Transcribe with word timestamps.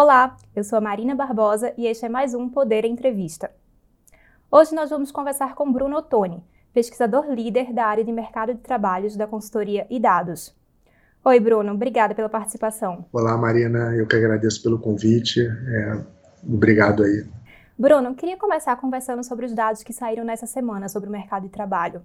Olá, 0.00 0.36
eu 0.54 0.62
sou 0.62 0.78
a 0.78 0.80
Marina 0.80 1.12
Barbosa 1.12 1.74
e 1.76 1.84
este 1.84 2.06
é 2.06 2.08
mais 2.08 2.32
um 2.32 2.48
Poder 2.48 2.84
Entrevista. 2.84 3.50
Hoje 4.48 4.72
nós 4.72 4.90
vamos 4.90 5.10
conversar 5.10 5.56
com 5.56 5.72
Bruno 5.72 5.96
Ottoni, 5.96 6.44
pesquisador 6.72 7.28
líder 7.28 7.72
da 7.72 7.84
área 7.84 8.04
de 8.04 8.12
mercado 8.12 8.54
de 8.54 8.60
trabalhos 8.60 9.16
da 9.16 9.26
consultoria 9.26 9.88
e 9.90 9.98
dados. 9.98 10.54
Oi, 11.24 11.40
Bruno, 11.40 11.72
obrigada 11.72 12.14
pela 12.14 12.28
participação. 12.28 13.06
Olá, 13.12 13.36
Marina, 13.36 13.92
eu 13.96 14.06
que 14.06 14.14
agradeço 14.14 14.62
pelo 14.62 14.78
convite. 14.78 15.40
É, 15.40 16.00
obrigado 16.48 17.02
aí. 17.02 17.26
Bruno, 17.76 18.14
queria 18.14 18.36
começar 18.36 18.76
conversando 18.76 19.24
sobre 19.24 19.46
os 19.46 19.52
dados 19.52 19.82
que 19.82 19.92
saíram 19.92 20.22
nessa 20.22 20.46
semana 20.46 20.88
sobre 20.88 21.08
o 21.08 21.12
mercado 21.12 21.42
de 21.42 21.48
trabalho. 21.48 22.02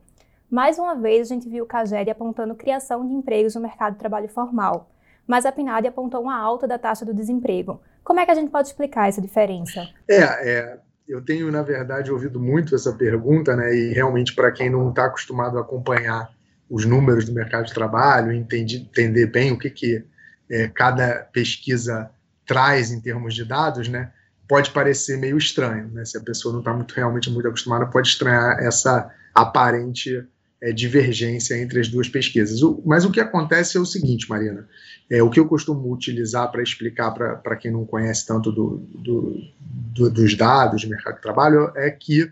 Mais 0.50 0.80
uma 0.80 0.96
vez, 0.96 1.30
a 1.30 1.36
gente 1.36 1.48
viu 1.48 1.64
o 1.64 1.68
CAGED 1.68 2.10
apontando 2.10 2.56
criação 2.56 3.06
de 3.06 3.14
empregos 3.14 3.54
no 3.54 3.62
mercado 3.62 3.94
de 3.94 4.00
trabalho 4.00 4.30
formal, 4.30 4.90
mas 5.28 5.46
a 5.46 5.52
PNAD 5.52 5.88
apontou 5.88 6.22
uma 6.22 6.38
alta 6.38 6.68
da 6.68 6.78
taxa 6.78 7.06
do 7.06 7.14
desemprego. 7.14 7.82
Como 8.04 8.20
é 8.20 8.26
que 8.26 8.32
a 8.32 8.36
gente 8.36 8.52
pode 8.52 8.68
explicar 8.68 9.08
essa 9.08 9.22
diferença? 9.22 9.88
É, 10.08 10.20
é 10.22 10.80
eu 11.08 11.22
tenho, 11.22 11.52
na 11.52 11.62
verdade, 11.62 12.12
ouvido 12.12 12.40
muito 12.40 12.76
essa 12.76 12.94
pergunta, 12.94 13.56
né? 13.56 13.76
E 13.76 13.94
realmente, 13.94 14.34
para 14.34 14.52
quem 14.52 14.70
não 14.70 14.90
está 14.90 15.06
acostumado 15.06 15.58
a 15.58 15.62
acompanhar 15.62 16.30
os 16.70 16.86
números 16.86 17.26
do 17.26 17.34
mercado 17.34 17.66
de 17.66 17.74
trabalho, 17.74 18.32
entender, 18.32 18.78
entender 18.78 19.28
bem 19.28 19.52
o 19.52 19.60
que, 19.60 19.70
que 19.70 20.04
é, 20.50 20.68
cada 20.70 21.28
pesquisa 21.32 22.10
traz 22.46 22.92
em 22.92 23.02
termos 23.02 23.34
de 23.34 23.46
dados, 23.46 23.88
né? 23.88 24.12
Pode 24.48 24.72
parecer 24.72 25.18
meio 25.18 25.38
estranho, 25.38 25.90
né? 25.90 26.06
Se 26.06 26.18
a 26.18 26.22
pessoa 26.22 26.54
não 26.54 26.60
está 26.60 26.74
muito, 26.74 26.94
realmente 26.94 27.30
muito 27.30 27.48
acostumada, 27.48 27.86
pode 27.86 28.08
estranhar 28.08 28.58
essa 28.60 29.12
aparente 29.34 30.26
é, 30.64 30.72
divergência 30.72 31.62
entre 31.62 31.82
as 31.82 31.90
duas 31.90 32.08
pesquisas. 32.08 32.64
O, 32.64 32.82
mas 32.86 33.04
o 33.04 33.12
que 33.12 33.20
acontece 33.20 33.76
é 33.76 33.82
o 33.82 33.86
seguinte, 33.86 34.30
Marina, 34.30 34.66
é, 35.12 35.22
o 35.22 35.30
que 35.30 35.38
eu 35.38 35.46
costumo 35.46 35.92
utilizar 35.92 36.50
para 36.50 36.64
explicar 36.64 37.12
para 37.12 37.56
quem 37.58 37.70
não 37.70 37.86
conhece 37.86 38.26
tanto 38.26 38.50
do, 38.50 38.78
do, 38.78 39.42
do, 39.66 40.10
dos 40.10 40.36
dados 40.36 40.80
de 40.80 40.90
mercado 40.90 41.16
de 41.16 41.22
trabalho 41.22 41.70
é 41.76 41.92
que 41.92 42.32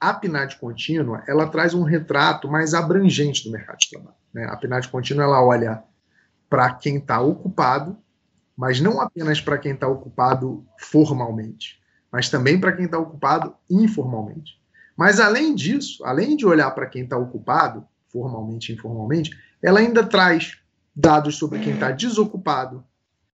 a 0.00 0.12
PNAD 0.12 0.56
contínua 0.56 1.22
ela 1.28 1.46
traz 1.46 1.72
um 1.72 1.84
retrato 1.84 2.48
mais 2.48 2.74
abrangente 2.74 3.44
do 3.44 3.52
mercado 3.52 3.78
de 3.78 3.90
trabalho. 3.90 4.16
Né? 4.34 4.44
A 4.44 4.56
PNAD 4.56 4.88
contínua 4.88 5.22
ela 5.22 5.44
olha 5.44 5.80
para 6.50 6.74
quem 6.74 6.96
está 6.96 7.20
ocupado, 7.20 7.96
mas 8.56 8.80
não 8.80 9.00
apenas 9.00 9.40
para 9.40 9.56
quem 9.56 9.72
está 9.72 9.86
ocupado 9.86 10.66
formalmente, 10.78 11.80
mas 12.10 12.28
também 12.28 12.58
para 12.58 12.72
quem 12.72 12.86
está 12.86 12.98
ocupado 12.98 13.54
informalmente. 13.70 14.58
Mas 14.98 15.20
além 15.20 15.54
disso, 15.54 16.04
além 16.04 16.36
de 16.36 16.44
olhar 16.44 16.72
para 16.72 16.88
quem 16.88 17.04
está 17.04 17.16
ocupado, 17.16 17.86
formalmente 18.08 18.72
e 18.72 18.74
informalmente, 18.74 19.30
ela 19.62 19.78
ainda 19.78 20.02
traz 20.02 20.58
dados 20.94 21.36
sobre 21.36 21.60
quem 21.60 21.74
está 21.74 21.92
desocupado, 21.92 22.82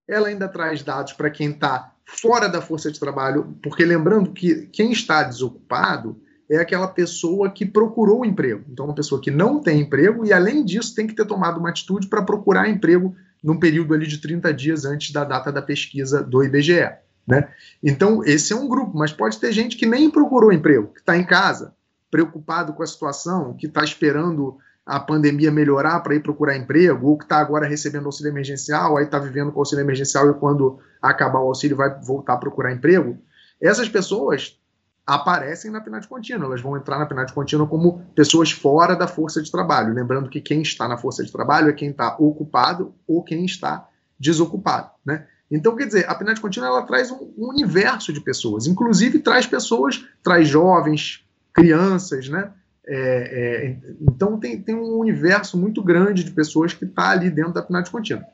ela 0.06 0.28
ainda 0.28 0.46
traz 0.46 0.82
dados 0.82 1.14
para 1.14 1.30
quem 1.30 1.52
está 1.52 1.94
fora 2.04 2.50
da 2.50 2.60
força 2.60 2.92
de 2.92 3.00
trabalho, 3.00 3.56
porque 3.62 3.82
lembrando 3.82 4.30
que 4.30 4.66
quem 4.66 4.92
está 4.92 5.22
desocupado 5.22 6.20
é 6.50 6.58
aquela 6.58 6.86
pessoa 6.86 7.50
que 7.50 7.64
procurou 7.64 8.26
emprego. 8.26 8.66
Então, 8.70 8.84
uma 8.84 8.94
pessoa 8.94 9.18
que 9.18 9.30
não 9.30 9.58
tem 9.58 9.80
emprego 9.80 10.26
e, 10.26 10.34
além 10.34 10.62
disso, 10.62 10.94
tem 10.94 11.06
que 11.06 11.14
ter 11.14 11.24
tomado 11.24 11.58
uma 11.58 11.70
atitude 11.70 12.08
para 12.08 12.20
procurar 12.20 12.68
emprego 12.68 13.16
num 13.42 13.58
período 13.58 13.94
ali 13.94 14.06
de 14.06 14.18
30 14.18 14.52
dias 14.52 14.84
antes 14.84 15.10
da 15.12 15.24
data 15.24 15.50
da 15.50 15.62
pesquisa 15.62 16.22
do 16.22 16.44
IBGE. 16.44 17.03
Né? 17.26 17.48
Então, 17.82 18.22
esse 18.24 18.52
é 18.52 18.56
um 18.56 18.68
grupo, 18.68 18.96
mas 18.96 19.12
pode 19.12 19.38
ter 19.38 19.50
gente 19.52 19.76
que 19.76 19.86
nem 19.86 20.10
procurou 20.10 20.52
emprego, 20.52 20.88
que 20.88 21.00
está 21.00 21.16
em 21.16 21.24
casa, 21.24 21.74
preocupado 22.10 22.72
com 22.74 22.82
a 22.82 22.86
situação, 22.86 23.54
que 23.54 23.66
está 23.66 23.82
esperando 23.82 24.58
a 24.86 25.00
pandemia 25.00 25.50
melhorar 25.50 26.00
para 26.00 26.14
ir 26.14 26.22
procurar 26.22 26.56
emprego, 26.56 27.08
ou 27.08 27.16
que 27.16 27.24
está 27.24 27.38
agora 27.38 27.66
recebendo 27.66 28.06
auxílio 28.06 28.30
emergencial, 28.30 28.96
aí 28.98 29.04
está 29.04 29.18
vivendo 29.18 29.50
com 29.50 29.58
auxílio 29.58 29.82
emergencial 29.82 30.30
e 30.30 30.34
quando 30.34 30.78
acabar 31.00 31.40
o 31.40 31.48
auxílio 31.48 31.76
vai 31.76 31.98
voltar 32.00 32.34
a 32.34 32.38
procurar 32.38 32.72
emprego. 32.72 33.18
Essas 33.60 33.88
pessoas 33.88 34.58
aparecem 35.06 35.70
na 35.70 35.80
PNAD 35.80 36.06
contínua, 36.08 36.46
elas 36.46 36.60
vão 36.60 36.76
entrar 36.76 36.98
na 36.98 37.06
PNAD 37.06 37.32
contínua 37.32 37.66
como 37.66 38.00
pessoas 38.14 38.50
fora 38.50 38.94
da 38.94 39.06
força 39.06 39.42
de 39.42 39.50
trabalho. 39.50 39.94
Lembrando 39.94 40.28
que 40.28 40.40
quem 40.40 40.62
está 40.62 40.86
na 40.86 40.96
força 40.96 41.24
de 41.24 41.32
trabalho 41.32 41.68
é 41.68 41.72
quem 41.72 41.90
está 41.90 42.16
ocupado 42.18 42.94
ou 43.06 43.22
quem 43.22 43.44
está 43.44 43.88
desocupado. 44.18 44.90
Né? 45.04 45.26
Então, 45.50 45.76
quer 45.76 45.86
dizer, 45.86 46.08
a 46.08 46.14
PNAD 46.14 46.40
contínua 46.40 46.68
ela 46.68 46.82
traz 46.82 47.10
um, 47.10 47.32
universo 47.36 48.12
de 48.12 48.20
pessoas, 48.20 48.66
inclusive 48.66 49.18
traz 49.18 49.46
pessoas, 49.46 50.04
traz 50.22 50.48
jovens, 50.48 51.24
crianças, 51.52 52.28
né? 52.28 52.52
É, 52.86 52.96
é, 52.96 53.94
então 54.00 54.38
tem, 54.38 54.60
tem 54.60 54.74
um 54.74 54.98
universo 54.98 55.56
muito 55.56 55.82
grande 55.82 56.22
de 56.22 56.30
pessoas 56.30 56.74
que 56.74 56.84
está 56.84 57.10
ali 57.10 57.30
dentro 57.30 57.52
da 57.52 57.62
PNAD 57.62 57.90
contínua. 57.90 58.24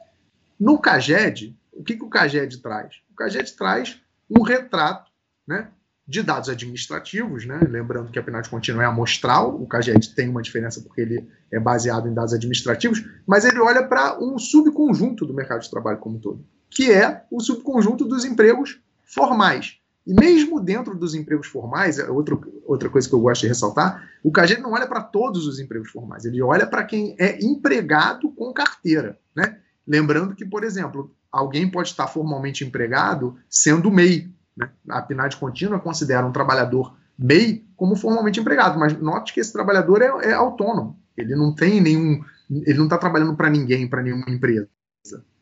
No 0.58 0.78
CAGED, 0.78 1.56
o 1.72 1.84
que, 1.84 1.96
que 1.96 2.04
o 2.04 2.08
CAGED 2.08 2.58
traz? 2.58 2.96
O 3.12 3.14
CAGED 3.14 3.56
traz 3.56 4.00
um 4.28 4.42
retrato 4.42 5.10
né, 5.46 5.68
de 6.06 6.22
dados 6.22 6.48
administrativos, 6.48 7.46
né? 7.46 7.60
lembrando 7.68 8.10
que 8.10 8.18
a 8.18 8.22
PNAD 8.22 8.48
contínua 8.48 8.82
é 8.82 8.86
amostral, 8.86 9.54
o 9.54 9.66
CAGED 9.66 10.14
tem 10.14 10.28
uma 10.28 10.42
diferença 10.42 10.80
porque 10.80 11.00
ele 11.00 11.28
é 11.52 11.60
baseado 11.60 12.08
em 12.08 12.14
dados 12.14 12.34
administrativos, 12.34 13.04
mas 13.24 13.44
ele 13.44 13.60
olha 13.60 13.86
para 13.86 14.18
um 14.18 14.36
subconjunto 14.36 15.24
do 15.24 15.34
mercado 15.34 15.60
de 15.60 15.70
trabalho 15.70 15.98
como 15.98 16.16
um 16.16 16.20
todo 16.20 16.44
que 16.70 16.90
é 16.90 17.24
o 17.30 17.40
subconjunto 17.40 18.04
dos 18.04 18.24
empregos 18.24 18.80
formais. 19.04 19.80
E 20.06 20.14
mesmo 20.14 20.60
dentro 20.60 20.96
dos 20.96 21.14
empregos 21.14 21.48
formais, 21.48 21.98
é 21.98 22.08
outro, 22.08 22.40
outra 22.64 22.88
coisa 22.88 23.08
que 23.08 23.14
eu 23.14 23.20
gosto 23.20 23.42
de 23.42 23.48
ressaltar, 23.48 24.08
o 24.24 24.32
CAGED 24.32 24.62
não 24.62 24.72
olha 24.72 24.86
para 24.86 25.02
todos 25.02 25.46
os 25.46 25.58
empregos 25.58 25.90
formais, 25.90 26.24
ele 26.24 26.40
olha 26.40 26.66
para 26.66 26.84
quem 26.84 27.14
é 27.18 27.38
empregado 27.44 28.30
com 28.32 28.52
carteira. 28.52 29.18
Né? 29.36 29.58
Lembrando 29.86 30.34
que, 30.34 30.46
por 30.46 30.64
exemplo, 30.64 31.14
alguém 31.30 31.70
pode 31.70 31.88
estar 31.88 32.06
formalmente 32.06 32.64
empregado 32.64 33.36
sendo 33.48 33.90
MEI. 33.90 34.32
Né? 34.56 34.70
A 34.88 35.02
PNAD 35.02 35.36
contínua 35.36 35.78
considera 35.78 36.26
um 36.26 36.32
trabalhador 36.32 36.96
MEI 37.18 37.64
como 37.76 37.94
formalmente 37.94 38.40
empregado, 38.40 38.78
mas 38.78 38.98
note 38.98 39.34
que 39.34 39.40
esse 39.40 39.52
trabalhador 39.52 40.00
é, 40.00 40.30
é 40.30 40.32
autônomo, 40.32 40.98
ele 41.16 41.34
não 41.34 41.54
tem 41.54 41.80
nenhum. 41.80 42.22
Ele 42.50 42.78
não 42.78 42.84
está 42.84 42.98
trabalhando 42.98 43.36
para 43.36 43.50
ninguém, 43.50 43.86
para 43.86 44.02
nenhuma 44.02 44.28
empresa 44.28 44.68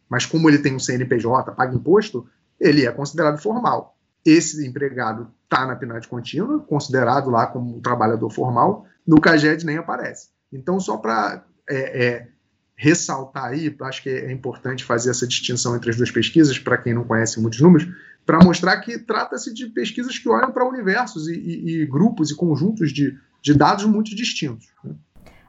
mas 0.09 0.27
como 0.27 0.49
ele 0.49 0.59
tem 0.59 0.75
um 0.75 0.79
CNPJ, 0.79 1.53
paga 1.53 1.75
imposto, 1.75 2.27
ele 2.61 2.87
é 2.87 2.91
considerado 2.91 3.39
formal. 3.39 3.97
Esse 4.25 4.67
empregado 4.67 5.31
está 5.45 5.67
na 5.67 5.77
PNAD 5.77 6.09
contínua, 6.09 6.61
considerado 6.61 7.31
lá 7.31 7.47
como 7.47 7.77
um 7.77 7.81
trabalhador 7.81 8.31
formal, 8.31 8.87
no 9.07 9.21
CAGED 9.21 9.65
nem 9.65 9.79
aparece. 9.79 10.29
Então, 10.53 10.79
só 10.79 10.97
para 10.97 11.45
é, 11.69 12.07
é, 12.07 12.29
ressaltar 12.77 13.47
aí, 13.47 13.75
acho 13.83 14.03
que 14.03 14.09
é 14.09 14.31
importante 14.31 14.85
fazer 14.85 15.11
essa 15.11 15.27
distinção 15.27 15.77
entre 15.77 15.91
as 15.91 15.97
duas 15.97 16.11
pesquisas, 16.11 16.59
para 16.59 16.79
quem 16.79 16.95
não 16.95 17.05
conhece 17.05 17.41
muitos 17.41 17.61
números, 17.61 17.89
para 18.27 18.45
mostrar 18.45 18.77
que 18.81 18.99
trata-se 18.99 19.55
de 19.55 19.67
pesquisas 19.69 20.19
que 20.19 20.29
olham 20.29 20.53
para 20.53 20.69
universos 20.69 21.29
e, 21.29 21.35
e, 21.35 21.83
e, 21.83 21.87
grupos 21.87 22.31
e 22.31 22.37
conjuntos 22.37 22.93
de, 22.93 23.17
de 23.43 23.55
dados 23.55 23.87
muito 23.87 24.15
distintos. 24.15 24.69
Né? 24.85 24.95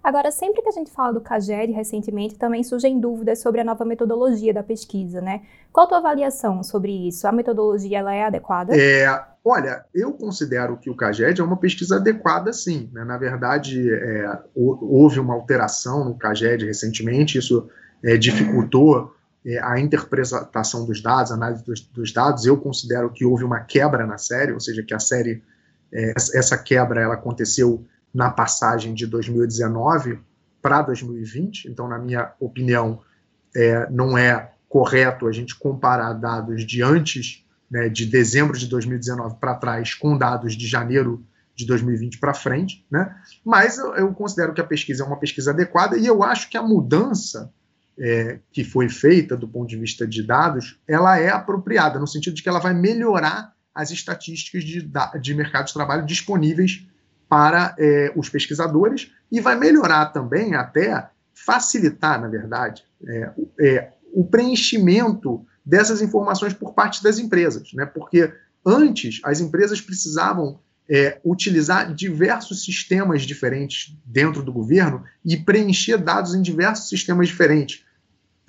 Agora, 0.09 0.31
sempre 0.31 0.63
que 0.63 0.67
a 0.67 0.71
gente 0.71 0.89
fala 0.89 1.13
do 1.13 1.21
CAGED 1.21 1.71
recentemente, 1.71 2.33
também 2.33 2.63
surgem 2.63 2.99
dúvidas 2.99 3.43
sobre 3.43 3.61
a 3.61 3.63
nova 3.63 3.85
metodologia 3.85 4.51
da 4.51 4.63
pesquisa, 4.63 5.21
né? 5.21 5.43
Qual 5.71 5.85
a 5.85 5.89
tua 5.89 5.97
avaliação 5.99 6.63
sobre 6.63 7.07
isso? 7.07 7.27
A 7.27 7.31
metodologia 7.31 7.99
ela 7.99 8.11
é 8.11 8.25
adequada? 8.25 8.75
É, 8.75 9.05
olha, 9.45 9.85
eu 9.93 10.11
considero 10.13 10.77
que 10.77 10.89
o 10.89 10.95
CAGED 10.95 11.41
é 11.41 11.43
uma 11.43 11.57
pesquisa 11.57 11.97
adequada, 11.97 12.51
sim. 12.51 12.89
Né? 12.91 13.03
Na 13.03 13.19
verdade, 13.19 13.87
é, 13.87 14.39
houve 14.55 15.19
uma 15.19 15.35
alteração 15.35 16.03
no 16.03 16.17
CAGED 16.17 16.65
recentemente, 16.65 17.37
isso 17.37 17.69
é, 18.03 18.17
dificultou 18.17 19.13
é, 19.45 19.59
a 19.61 19.79
interpretação 19.79 20.87
dos 20.87 21.03
dados, 21.03 21.31
a 21.31 21.35
análise 21.35 21.63
dos, 21.63 21.81
dos, 21.81 22.11
dados. 22.11 22.47
Eu 22.47 22.57
considero 22.57 23.11
que 23.11 23.23
houve 23.23 23.43
uma 23.43 23.59
quebra 23.59 24.07
na 24.07 24.17
série, 24.17 24.53
ou 24.53 24.59
seja, 24.59 24.81
que 24.81 24.95
a 24.95 24.99
série, 24.99 25.43
é, 25.93 26.13
essa 26.33 26.57
quebra 26.57 26.99
ela 26.99 27.13
aconteceu 27.13 27.85
na 28.13 28.29
passagem 28.29 28.94
de 28.94 29.06
2019 29.06 30.19
para 30.61 30.81
2020. 30.81 31.69
Então, 31.69 31.88
na 31.88 31.97
minha 31.97 32.31
opinião, 32.39 33.01
é, 33.56 33.89
não 33.89 34.17
é 34.17 34.51
correto 34.67 35.27
a 35.27 35.31
gente 35.31 35.57
comparar 35.57 36.13
dados 36.13 36.65
de 36.65 36.83
antes, 36.83 37.45
né, 37.69 37.89
de 37.89 38.06
dezembro 38.06 38.57
de 38.57 38.67
2019 38.67 39.35
para 39.39 39.56
trás, 39.56 39.94
com 39.94 40.17
dados 40.17 40.56
de 40.56 40.67
janeiro 40.67 41.23
de 41.56 41.65
2020 41.65 42.19
para 42.19 42.33
frente, 42.33 42.85
né? 42.89 43.13
Mas 43.44 43.77
eu, 43.77 43.94
eu, 43.94 44.13
considero 44.13 44.53
que 44.53 44.62
a 44.62 44.65
pesquisa 44.65 45.03
é 45.03 45.05
uma 45.05 45.17
pesquisa 45.17 45.51
adequada 45.51 45.97
e 45.97 46.05
eu 46.05 46.23
acho 46.23 46.50
que 46.50 46.57
a 46.57 46.63
mudança 46.63 47.51
é, 48.00 48.39
que 48.51 48.63
foi 48.63 48.88
feita 48.88 49.35
do 49.35 49.47
ponto 49.47 49.67
de 49.67 49.75
vista 49.75 50.07
de 50.07 50.23
dados, 50.23 50.79
ela 50.88 51.19
é 51.19 51.29
apropriada 51.29 52.00
no 52.00 52.07
sentido 52.07 52.33
de 52.33 52.41
que 52.41 52.47
ela 52.47 52.59
vai 52.59 52.73
melhorar 52.73 53.53
as 53.75 53.91
estatísticas 53.91 54.63
de, 54.63 54.89
de 55.21 55.33
mercado 55.33 55.67
de 55.67 55.73
trabalho 55.73 56.05
disponíveis 56.05 56.88
para 57.29 57.75
é, 57.77 58.11
os 58.15 58.27
pesquisadores 58.27 59.11
e 59.31 59.39
vai 59.39 59.55
melhorar 59.55 60.07
também, 60.07 60.55
até 60.55 61.07
facilitar, 61.33 62.19
na 62.19 62.27
verdade, 62.27 62.83
é, 63.07 63.31
é, 63.61 63.89
o 64.11 64.25
preenchimento 64.25 65.45
dessas 65.63 66.01
informações 66.01 66.53
por 66.53 66.73
parte 66.73 67.03
das 67.03 67.19
empresas, 67.19 67.71
né? 67.73 67.85
Porque 67.85 68.33
antes 68.65 69.21
as 69.23 69.39
empresas 69.39 69.79
precisavam 69.79 70.59
é, 70.89 71.19
utilizar 71.23 71.93
diversos 71.93 72.65
sistemas 72.65 73.21
diferentes 73.21 73.95
dentro 74.03 74.41
do 74.41 74.51
governo 74.51 75.03
e 75.23 75.37
preencher 75.37 75.97
dados 75.97 76.33
em 76.33 76.41
diversos 76.41 76.89
sistemas 76.89 77.27
diferentes. 77.27 77.85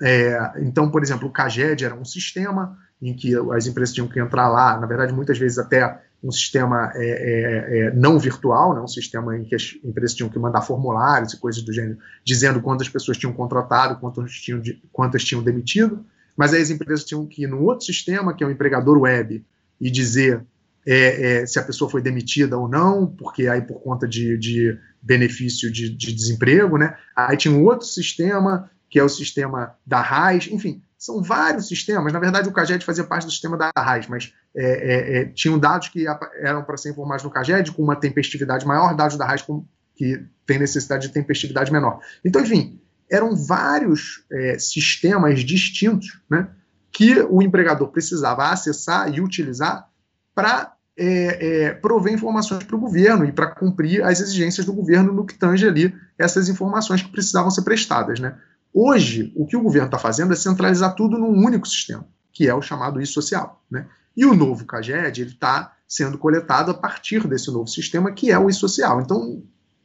É, 0.01 0.53
então, 0.59 0.89
por 0.89 1.03
exemplo, 1.03 1.27
o 1.27 1.31
CAGED 1.31 1.85
era 1.85 1.95
um 1.95 2.05
sistema 2.05 2.77
em 3.01 3.13
que 3.15 3.33
as 3.53 3.67
empresas 3.67 3.93
tinham 3.93 4.07
que 4.07 4.19
entrar 4.19 4.49
lá, 4.49 4.79
na 4.79 4.87
verdade, 4.87 5.13
muitas 5.13 5.37
vezes 5.37 5.57
até 5.57 5.99
um 6.23 6.31
sistema 6.31 6.91
é, 6.95 7.03
é, 7.03 7.79
é, 7.79 7.93
não 7.95 8.19
virtual, 8.19 8.75
né, 8.75 8.81
um 8.81 8.87
sistema 8.87 9.35
em 9.35 9.43
que 9.43 9.55
as 9.55 9.75
empresas 9.83 10.15
tinham 10.15 10.29
que 10.29 10.37
mandar 10.37 10.61
formulários 10.61 11.33
e 11.33 11.39
coisas 11.39 11.63
do 11.63 11.73
gênero, 11.73 11.97
dizendo 12.23 12.61
quantas 12.61 12.87
pessoas 12.87 13.17
tinham 13.17 13.33
contratado, 13.33 13.99
quantas 13.99 14.31
tinham, 14.33 14.61
quantas 14.91 15.23
tinham 15.23 15.43
demitido, 15.43 16.05
mas 16.37 16.53
aí 16.53 16.61
as 16.61 16.69
empresas 16.69 17.03
tinham 17.03 17.25
que 17.25 17.43
ir 17.43 17.47
num 17.47 17.63
outro 17.63 17.85
sistema, 17.85 18.35
que 18.35 18.43
é 18.43 18.47
o 18.47 18.51
empregador 18.51 18.99
web, 18.99 19.43
e 19.79 19.89
dizer 19.89 20.43
é, 20.85 21.41
é, 21.41 21.45
se 21.45 21.59
a 21.59 21.63
pessoa 21.63 21.89
foi 21.89 22.01
demitida 22.01 22.57
ou 22.57 22.67
não, 22.67 23.07
porque 23.07 23.47
aí 23.47 23.61
por 23.61 23.81
conta 23.81 24.07
de, 24.07 24.37
de 24.37 24.77
benefício 25.01 25.71
de, 25.71 25.89
de, 25.89 26.13
desemprego, 26.13 26.77
né? 26.77 26.95
Aí 27.15 27.37
tinha 27.37 27.53
um 27.53 27.63
outro 27.63 27.85
sistema, 27.85 28.69
que 28.91 28.99
é 28.99 29.03
o 29.03 29.09
sistema 29.09 29.73
da 29.87 30.01
RAIS, 30.01 30.49
enfim, 30.51 30.83
são 30.97 31.23
vários 31.23 31.69
sistemas. 31.69 32.11
Na 32.11 32.19
verdade, 32.19 32.49
o 32.49 32.51
CAGED 32.51 32.85
fazia 32.85 33.05
parte 33.05 33.25
do 33.25 33.31
sistema 33.31 33.57
da 33.57 33.71
RAIS, 33.75 34.07
mas 34.07 34.33
é, 34.53 34.65
é, 34.65 35.21
é 35.21 35.25
tinham 35.25 35.57
dados 35.57 35.87
que 35.87 36.05
eram 36.41 36.61
para 36.63 36.75
ser 36.75 36.91
informados 36.91 37.23
no 37.23 37.31
CAGED 37.31 37.71
com 37.71 37.81
uma 37.81 37.95
tempestividade 37.95 38.67
maior, 38.67 38.93
dados 38.93 39.17
da 39.17 39.25
RAIS 39.25 39.43
com, 39.43 39.65
que 39.95 40.21
tem 40.45 40.59
necessidade 40.59 41.07
de 41.07 41.13
tempestividade 41.13 41.71
menor. 41.71 42.01
Então, 42.23 42.41
enfim, 42.41 42.81
eram 43.09 43.33
vários 43.33 44.25
é, 44.29 44.59
sistemas 44.59 45.39
distintos, 45.39 46.19
né? 46.29 46.49
Que 46.91 47.21
o 47.21 47.41
empregador 47.41 47.87
precisava 47.87 48.49
acessar 48.49 49.09
e 49.13 49.21
utilizar 49.21 49.87
para 50.35 50.75
é, 50.97 51.63
é, 51.63 51.73
prover 51.73 52.13
informações 52.13 52.65
para 52.65 52.75
o 52.75 52.79
governo 52.79 53.23
e 53.23 53.31
para 53.31 53.47
cumprir 53.47 54.03
as 54.03 54.19
exigências 54.19 54.65
do 54.65 54.73
governo 54.73 55.13
no 55.13 55.25
que 55.25 55.33
tange 55.33 55.65
ali 55.65 55.95
essas 56.17 56.49
informações 56.49 57.01
que 57.01 57.11
precisavam 57.11 57.49
ser 57.49 57.61
prestadas. 57.61 58.19
Né? 58.19 58.35
Hoje, 58.73 59.31
o 59.35 59.45
que 59.45 59.57
o 59.57 59.61
governo 59.61 59.87
está 59.87 59.97
fazendo 59.97 60.33
é 60.33 60.35
centralizar 60.35 60.95
tudo 60.95 61.17
num 61.17 61.45
único 61.45 61.67
sistema, 61.67 62.07
que 62.31 62.47
é 62.47 62.55
o 62.55 62.61
chamado 62.61 63.01
e-social. 63.01 63.61
Né? 63.69 63.85
E 64.15 64.25
o 64.25 64.33
novo 64.33 64.65
CAGED 64.65 65.23
está 65.23 65.73
sendo 65.87 66.17
coletado 66.17 66.71
a 66.71 66.73
partir 66.73 67.27
desse 67.27 67.51
novo 67.51 67.67
sistema, 67.67 68.11
que 68.11 68.31
é 68.31 68.39
o 68.39 68.49
e-social. 68.49 69.01
Então, 69.01 69.43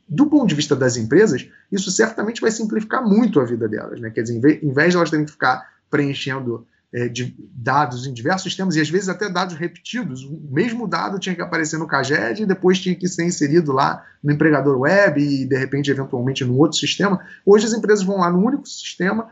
do 0.08 0.26
ponto 0.26 0.46
de 0.46 0.54
vista 0.54 0.76
das 0.76 0.96
empresas, 0.96 1.48
isso 1.70 1.90
certamente 1.90 2.40
vai 2.40 2.50
simplificar 2.50 3.04
muito 3.04 3.40
a 3.40 3.44
vida 3.44 3.68
delas. 3.68 4.00
Né? 4.00 4.10
Quer 4.10 4.22
dizer, 4.22 4.62
em 4.62 4.72
vez 4.72 4.90
de 4.90 4.96
elas 4.96 5.10
terem 5.10 5.24
que 5.24 5.32
ficar 5.32 5.68
preenchendo 5.90 6.66
é, 6.96 7.08
de 7.10 7.36
dados 7.52 8.06
em 8.06 8.14
diversos 8.14 8.44
sistemas, 8.44 8.74
e 8.74 8.80
às 8.80 8.88
vezes 8.88 9.10
até 9.10 9.28
dados 9.28 9.54
repetidos. 9.54 10.24
O 10.24 10.48
mesmo 10.50 10.88
dado 10.88 11.18
tinha 11.18 11.34
que 11.34 11.42
aparecer 11.42 11.78
no 11.78 11.86
CAGED 11.86 12.42
e 12.42 12.46
depois 12.46 12.80
tinha 12.80 12.94
que 12.94 13.06
ser 13.06 13.26
inserido 13.26 13.70
lá 13.70 14.02
no 14.24 14.32
empregador 14.32 14.80
web 14.80 15.20
e, 15.20 15.44
de 15.44 15.58
repente, 15.58 15.90
eventualmente, 15.90 16.42
no 16.42 16.56
outro 16.56 16.78
sistema. 16.78 17.20
Hoje 17.44 17.66
as 17.66 17.74
empresas 17.74 18.02
vão 18.02 18.20
lá 18.20 18.30
no 18.30 18.42
único 18.42 18.66
sistema, 18.66 19.28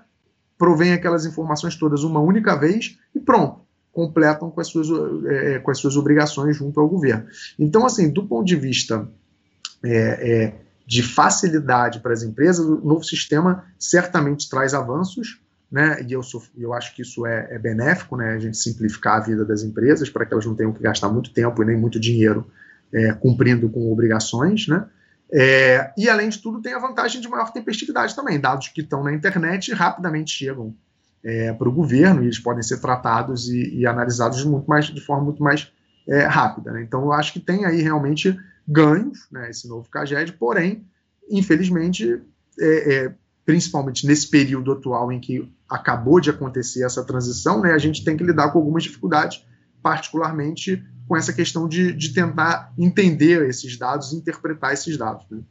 provém 0.58 0.92
aquelas 0.92 1.24
informações 1.24 1.74
todas 1.74 2.04
uma 2.04 2.20
única 2.20 2.54
vez 2.54 2.98
e 3.14 3.18
pronto, 3.18 3.60
completam 3.90 4.50
com 4.50 4.60
as 4.60 4.68
suas, 4.68 4.88
é, 5.26 5.58
com 5.58 5.70
as 5.70 5.78
suas 5.78 5.96
obrigações 5.96 6.58
junto 6.58 6.78
ao 6.78 6.86
governo. 6.86 7.24
Então, 7.58 7.86
assim, 7.86 8.10
do 8.10 8.26
ponto 8.26 8.44
de 8.44 8.56
vista 8.56 9.08
é, 9.82 10.42
é 10.44 10.54
de 10.86 11.02
facilidade 11.02 12.00
para 12.00 12.12
as 12.12 12.22
empresas, 12.22 12.66
o 12.66 12.86
novo 12.86 13.04
sistema 13.04 13.64
certamente 13.78 14.50
traz 14.50 14.74
avanços, 14.74 15.40
né? 15.70 16.04
E 16.06 16.12
eu, 16.12 16.22
sou, 16.22 16.42
eu 16.56 16.72
acho 16.72 16.94
que 16.94 17.02
isso 17.02 17.26
é, 17.26 17.48
é, 17.50 17.58
benéfico, 17.58 18.16
né? 18.16 18.34
A 18.34 18.38
gente 18.38 18.56
simplificar 18.56 19.16
a 19.16 19.20
vida 19.20 19.44
das 19.44 19.62
empresas 19.62 20.08
para 20.08 20.24
que 20.24 20.32
elas 20.32 20.46
não 20.46 20.54
tenham 20.54 20.72
que 20.72 20.82
gastar 20.82 21.08
muito 21.08 21.32
tempo 21.32 21.62
e 21.62 21.66
nem 21.66 21.76
muito 21.76 21.98
dinheiro 21.98 22.46
é, 22.92 23.12
cumprindo 23.12 23.68
com 23.68 23.92
obrigações, 23.92 24.68
né? 24.68 24.86
É, 25.32 25.92
e 25.96 26.08
além 26.08 26.28
de 26.28 26.38
tudo, 26.38 26.60
tem 26.60 26.74
a 26.74 26.78
vantagem 26.78 27.20
de 27.20 27.28
maior 27.28 27.52
tempestividade 27.52 28.14
também. 28.14 28.38
Dados 28.38 28.68
que 28.68 28.82
estão 28.82 29.02
na 29.02 29.12
internet 29.12 29.72
rapidamente 29.72 30.30
chegam 30.30 30.74
é, 31.24 31.52
para 31.52 31.68
o 31.68 31.72
governo 31.72 32.22
e 32.22 32.26
eles 32.26 32.38
podem 32.38 32.62
ser 32.62 32.78
tratados 32.80 33.48
e, 33.48 33.78
e, 33.78 33.86
analisados 33.86 34.44
muito 34.44 34.68
mais, 34.68 34.86
de 34.86 35.00
forma 35.00 35.24
muito 35.24 35.42
mais 35.42 35.72
é, 36.06 36.24
rápida. 36.24 36.70
Né? 36.70 36.82
Então, 36.82 37.02
eu 37.02 37.12
acho 37.12 37.32
que 37.32 37.40
tem 37.40 37.64
aí 37.64 37.80
realmente 37.80 38.38
ganhos, 38.68 39.26
né, 39.30 39.50
esse 39.50 39.68
novo 39.68 39.88
CAGED, 39.90 40.34
porém, 40.34 40.86
infelizmente, 41.28 42.22
é, 42.60 42.94
é, 42.94 43.14
principalmente 43.44 44.06
nesse 44.06 44.28
período 44.28 44.72
atual 44.72 45.12
em 45.12 45.20
que 45.20 45.50
acabou 45.68 46.20
de 46.20 46.30
acontecer 46.30 46.84
essa 46.84 47.04
transição, 47.04 47.60
né, 47.60 47.72
a 47.72 47.78
gente 47.78 48.04
tem 48.04 48.16
que 48.16 48.24
lidar 48.24 48.50
com 48.50 48.58
algumas 48.58 48.82
dificuldades, 48.82 49.44
particularmente 49.82 50.82
com 51.06 51.16
essa 51.16 51.32
questão 51.32 51.68
de, 51.68 51.92
de 51.92 52.14
tentar 52.14 52.72
entender 52.78 53.46
esses 53.48 53.78
dados 53.78 54.12
interpretar 54.12 54.72
esses 54.72 54.96
dados. 54.96 55.26
Né. 55.30 55.42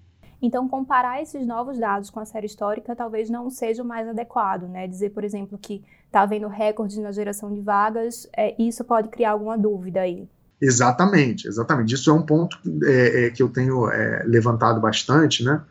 Então, 0.42 0.68
comparar 0.68 1.22
esses 1.22 1.48
novos 1.48 1.80
dados 1.80 2.10
com 2.10 2.19
a 2.19 2.25
série 2.25 2.48
histórica 2.48 2.95
talvez 2.95 3.30
não 3.30 3.50
seja 3.50 3.81
o 3.81 3.86
mais 3.86 4.07
adequado, 4.07 4.68
né? 4.68 4.88
Dizer, 4.88 5.12
por 5.12 5.24
exemplo, 5.24 5.57
que 5.57 5.81
está 6.06 6.22
havendo 6.22 6.48
recorde 6.48 7.00
na 7.00 7.13
geração 7.13 7.54
de 7.54 7.62
vagas, 7.62 8.28
é, 8.36 8.54
isso 8.62 8.84
pode 8.84 9.07
criar 9.07 9.31
alguma 9.31 9.57
dúvida 9.57 10.01
aí. 10.01 10.28
Exatamente, 10.62 11.48
exatamente. 11.48 11.94
Isso 11.94 12.10
é 12.10 12.13
um 12.13 12.22
ponto 12.22 12.57
é, 12.86 13.25
é, 13.25 13.30
que 13.30 13.42
eu 13.42 13.50
tenho 13.50 13.89
é, 13.89 14.24
levantado 14.25 14.81
bastante, 14.81 15.46
né? 15.46 15.62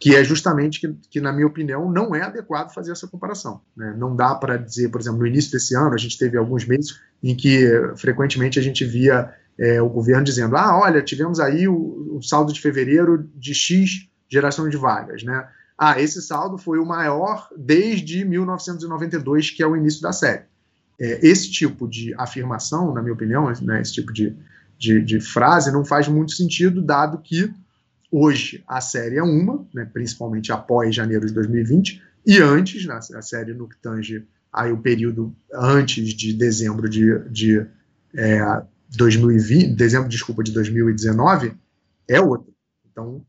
Que 0.00 0.16
é 0.16 0.24
justamente 0.24 0.80
que, 0.80 0.94
que, 1.10 1.20
na 1.20 1.30
minha 1.30 1.46
opinião, 1.46 1.92
não 1.92 2.14
é 2.14 2.22
adequado 2.22 2.72
fazer 2.72 2.90
essa 2.90 3.06
comparação. 3.06 3.60
Né? 3.76 3.94
Não 3.98 4.16
dá 4.16 4.34
para 4.34 4.56
dizer, 4.56 4.88
por 4.88 4.98
exemplo, 4.98 5.18
no 5.18 5.26
início 5.26 5.52
desse 5.52 5.76
ano, 5.76 5.92
a 5.92 5.98
gente 5.98 6.16
teve 6.16 6.38
alguns 6.38 6.64
meses 6.64 6.98
em 7.22 7.36
que 7.36 7.68
frequentemente 7.96 8.58
a 8.58 8.62
gente 8.62 8.82
via 8.82 9.30
é, 9.58 9.82
o 9.82 9.90
governo 9.90 10.24
dizendo: 10.24 10.56
ah, 10.56 10.80
olha, 10.80 11.02
tivemos 11.02 11.38
aí 11.38 11.68
o, 11.68 12.16
o, 12.16 12.22
saldo 12.22 12.50
de 12.50 12.62
fevereiro 12.62 13.28
de 13.36 13.52
X 13.52 14.08
geração 14.26 14.70
de 14.70 14.76
vagas. 14.78 15.22
Né? 15.22 15.46
Ah, 15.76 16.00
esse 16.00 16.22
saldo 16.22 16.56
foi 16.56 16.78
o 16.78 16.86
maior 16.86 17.46
desde 17.54 18.24
1992, 18.24 19.50
que 19.50 19.62
é 19.62 19.66
o 19.66 19.76
início 19.76 20.00
da 20.00 20.12
série. 20.12 20.44
É, 20.98 21.26
esse 21.26 21.50
tipo 21.50 21.86
de 21.86 22.14
afirmação, 22.16 22.94
na 22.94 23.02
minha 23.02 23.12
opinião, 23.12 23.52
né, 23.62 23.82
esse 23.82 23.92
tipo 23.92 24.12
de, 24.14 24.34
de, 24.78 25.02
de 25.02 25.20
frase 25.20 25.70
não 25.70 25.84
faz 25.84 26.08
muito 26.08 26.32
sentido, 26.32 26.80
dado 26.80 27.18
que 27.18 27.52
Hoje 28.10 28.64
a 28.66 28.80
série 28.80 29.16
é 29.16 29.22
uma, 29.22 29.66
né, 29.72 29.88
principalmente 29.90 30.52
após 30.52 30.94
janeiro 30.94 31.26
de 31.26 31.32
2020, 31.32 32.02
e 32.26 32.38
antes, 32.38 32.84
na, 32.84 32.98
a 32.98 33.22
série 33.22 33.54
no 33.54 33.68
que 33.68 33.76
tange 33.76 34.26
aí 34.52 34.72
o 34.72 34.78
período 34.78 35.34
antes 35.52 36.12
de 36.12 36.32
dezembro 36.32 36.88
de, 36.88 37.18
de 37.28 37.64
é, 38.14 38.62
2020, 38.96 39.74
dezembro, 39.74 40.08
desculpa, 40.08 40.42
de 40.42 40.52
2019, 40.52 41.54
é 42.08 42.20
outra. 42.20 42.52
Então, 42.90 43.24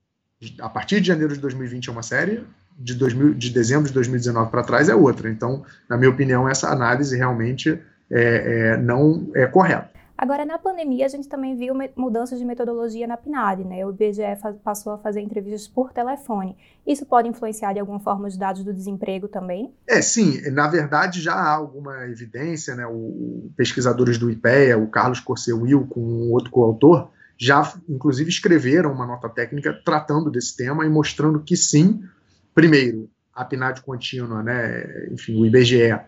a 0.60 0.70
partir 0.70 1.00
de 1.00 1.08
janeiro 1.08 1.34
de 1.34 1.40
2020 1.40 1.90
é 1.90 1.92
uma 1.92 2.02
série, 2.02 2.44
de, 2.78 2.96
2000, 2.96 3.36
de 3.36 3.52
dezembro 3.52 3.88
de 3.88 3.94
2019 3.94 4.50
para 4.50 4.64
trás 4.64 4.90
é 4.90 4.96
outra. 4.96 5.30
Então, 5.30 5.64
na 5.88 5.98
minha 5.98 6.10
opinião, 6.10 6.50
essa 6.50 6.70
análise 6.70 7.16
realmente 7.16 7.80
é, 8.10 8.74
é, 8.74 8.78
não 8.78 9.30
é 9.36 9.46
correta. 9.46 9.92
Agora, 10.22 10.46
na 10.46 10.60
pandemia, 10.60 11.08
a 11.08 11.10
gente 11.10 11.28
também 11.28 11.58
viu 11.58 11.74
mudanças 11.96 12.38
de 12.38 12.46
metodologia 12.46 13.08
na 13.08 13.18
PNAD, 13.18 13.64
né? 13.64 13.84
O 13.84 13.90
IBGE 13.90 14.22
passou 14.64 14.94
a 14.94 14.98
fazer 15.00 15.20
entrevistas 15.20 15.68
por 15.68 15.92
telefone. 15.92 16.56
Isso 16.86 17.08
pode 17.08 17.28
influenciar 17.28 17.74
de 17.74 17.80
alguma 17.80 18.00
forma 18.00 18.28
os 18.28 18.38
dados 18.38 18.64
do 18.64 18.72
desemprego 18.72 19.28
também? 19.28 19.74
É, 19.88 20.00
sim. 20.00 20.40
Na 20.52 20.68
verdade, 20.68 21.20
já 21.20 21.34
há 21.34 21.56
alguma 21.56 22.06
evidência, 22.06 22.76
né? 22.76 22.86
O, 22.86 23.50
pesquisadores 23.58 24.20
do 24.20 24.30
IPEA, 24.30 24.78
o 24.78 24.86
Carlos 24.86 25.20
Corseuil, 25.20 25.88
com 25.88 26.00
um 26.00 26.32
outro 26.32 26.52
coautor, 26.52 27.10
já, 27.36 27.74
inclusive, 27.90 28.30
escreveram 28.30 28.94
uma 28.94 29.08
nota 29.08 29.28
técnica 29.28 29.74
tratando 29.84 30.30
desse 30.30 30.56
tema 30.56 30.86
e 30.86 30.90
mostrando 30.90 31.42
que 31.42 31.58
sim, 31.58 32.00
primeiro, 32.54 33.10
a 33.34 33.44
PNAD 33.44 33.82
contínua, 33.82 34.44
né? 34.44 35.08
Enfim, 35.12 35.42
o 35.42 35.48
IBGE 35.48 36.00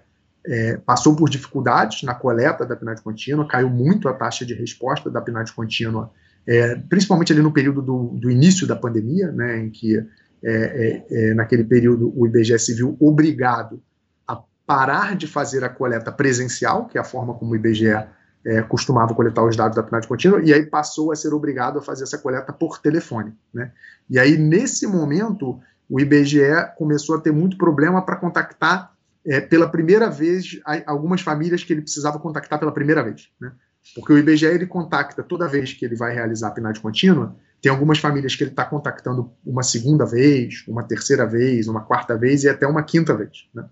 é, 0.46 0.78
passou 0.78 1.16
por 1.16 1.30
dificuldades 1.30 2.04
na 2.04 2.14
coleta 2.14 2.66
da 2.66 2.76
PNAD 2.76 3.02
contínua, 3.02 3.48
caiu 3.48 3.70
muito 3.70 4.10
a 4.10 4.14
taxa 4.14 4.46
de 4.46 4.54
resposta 4.54 5.10
da 5.10 5.22
PNAD 5.22 5.54
contínua, 5.54 6.12
é, 6.46 6.76
principalmente 6.76 7.32
ali 7.32 7.42
no 7.42 7.52
período 7.52 7.82
do, 7.82 8.18
do, 8.20 8.30
início 8.30 8.68
da 8.68 8.76
pandemia, 8.76 9.32
né, 9.32 9.60
em 9.60 9.70
que 9.70 9.98
é, 9.98 10.06
é, 10.44 11.06
é 11.10 11.34
naquele 11.34 11.64
período 11.64 12.12
o 12.16 12.28
IBGE 12.28 12.60
se 12.60 12.74
viu 12.74 12.98
obrigado 13.00 13.82
a 14.28 14.38
parar 14.66 15.16
de 15.16 15.26
fazer 15.26 15.64
a 15.64 15.70
coleta 15.70 16.12
presencial, 16.12 16.88
que 16.88 16.98
é 16.98 17.02
a 17.02 17.06
forma 17.06 17.34
como 17.34 17.54
o 17.54 17.56
IBGE 17.56 18.06
é, 18.46 18.62
costumava 18.64 19.16
coletar 19.16 19.44
os 19.46 19.56
dados 19.56 19.78
da 19.78 19.84
PNAD 19.84 20.06
contínua, 20.06 20.42
e 20.44 20.54
aí 20.54 20.66
passou 20.66 21.14
a 21.14 21.16
ser 21.16 21.34
obrigado 21.34 21.80
a 21.80 21.82
fazer 21.82 22.04
essa 22.04 22.18
coleta 22.18 22.52
por 22.52 22.80
telefone. 22.80 23.34
Né? 23.54 23.72
E 24.10 24.20
aí, 24.20 24.38
nesse 24.38 24.86
momento, 24.86 25.62
o 25.90 26.00
IBGE 26.00 26.74
começou 26.78 27.16
a 27.16 27.22
ter 27.22 27.32
muito 27.32 27.58
problema 27.58 28.06
para 28.06 28.18
contactar 28.18 28.93
é, 29.26 29.42
pela 29.42 29.70
primeira 29.70 30.10
vez 30.10 30.60
algumas 30.86 31.22
famílias 31.22 31.64
que 31.64 31.74
ele 31.74 31.82
precisava 31.82 32.20
contactar 32.20 32.60
pela 32.60 32.72
primeira 32.72 33.04
vez. 33.04 33.30
Né? 33.40 33.52
Porque 33.96 34.14
o 34.14 34.18
IBGE 34.18 34.46
ele 34.46 34.66
contacta 34.66 35.24
toda 35.24 35.48
vez 35.48 35.74
que 35.74 35.86
ele 35.86 35.96
vai 35.96 36.14
realizar 36.14 36.50
a 36.50 36.52
PNAD 36.52 36.80
contínua, 36.80 37.36
tem 37.62 37.72
algumas 37.72 38.00
famílias 38.00 38.36
que 38.36 38.44
ele 38.44 38.52
está 38.52 38.66
contactando 38.66 39.32
uma 39.46 39.64
segunda 39.64 40.06
vez, 40.06 40.66
uma 40.68 40.84
terceira 40.84 41.26
vez, 41.26 41.68
uma 41.68 41.82
quarta 41.82 42.18
vez 42.18 42.44
e 42.44 42.50
até 42.50 42.68
uma 42.68 42.84
quinta 42.84 43.16
vez. 43.16 43.48
Né? 43.54 43.66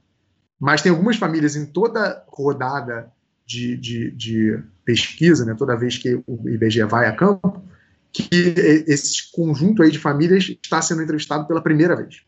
Mas 0.60 0.82
tem 0.82 0.92
algumas 0.92 1.18
famílias 1.18 1.56
em 1.56 1.66
toda 1.66 2.24
rodada 2.28 3.12
de, 3.46 3.76
de, 3.76 4.12
de 4.12 4.64
pesquisa, 4.86 5.44
né, 5.44 5.56
toda 5.58 5.76
vez 5.76 5.98
que 5.98 6.22
o 6.26 6.48
IBGE 6.48 6.84
vai 6.84 7.08
a 7.08 7.16
campo, 7.16 7.62
que 8.14 8.30
esse 8.88 9.32
conjunto 9.32 9.84
aí 9.84 9.92
de 9.92 10.00
famílias 10.00 10.56
está 10.64 10.82
sendo 10.82 11.02
entrevistado 11.02 11.48
pela 11.48 11.62
primeira 11.62 11.96
vez. 11.96 12.24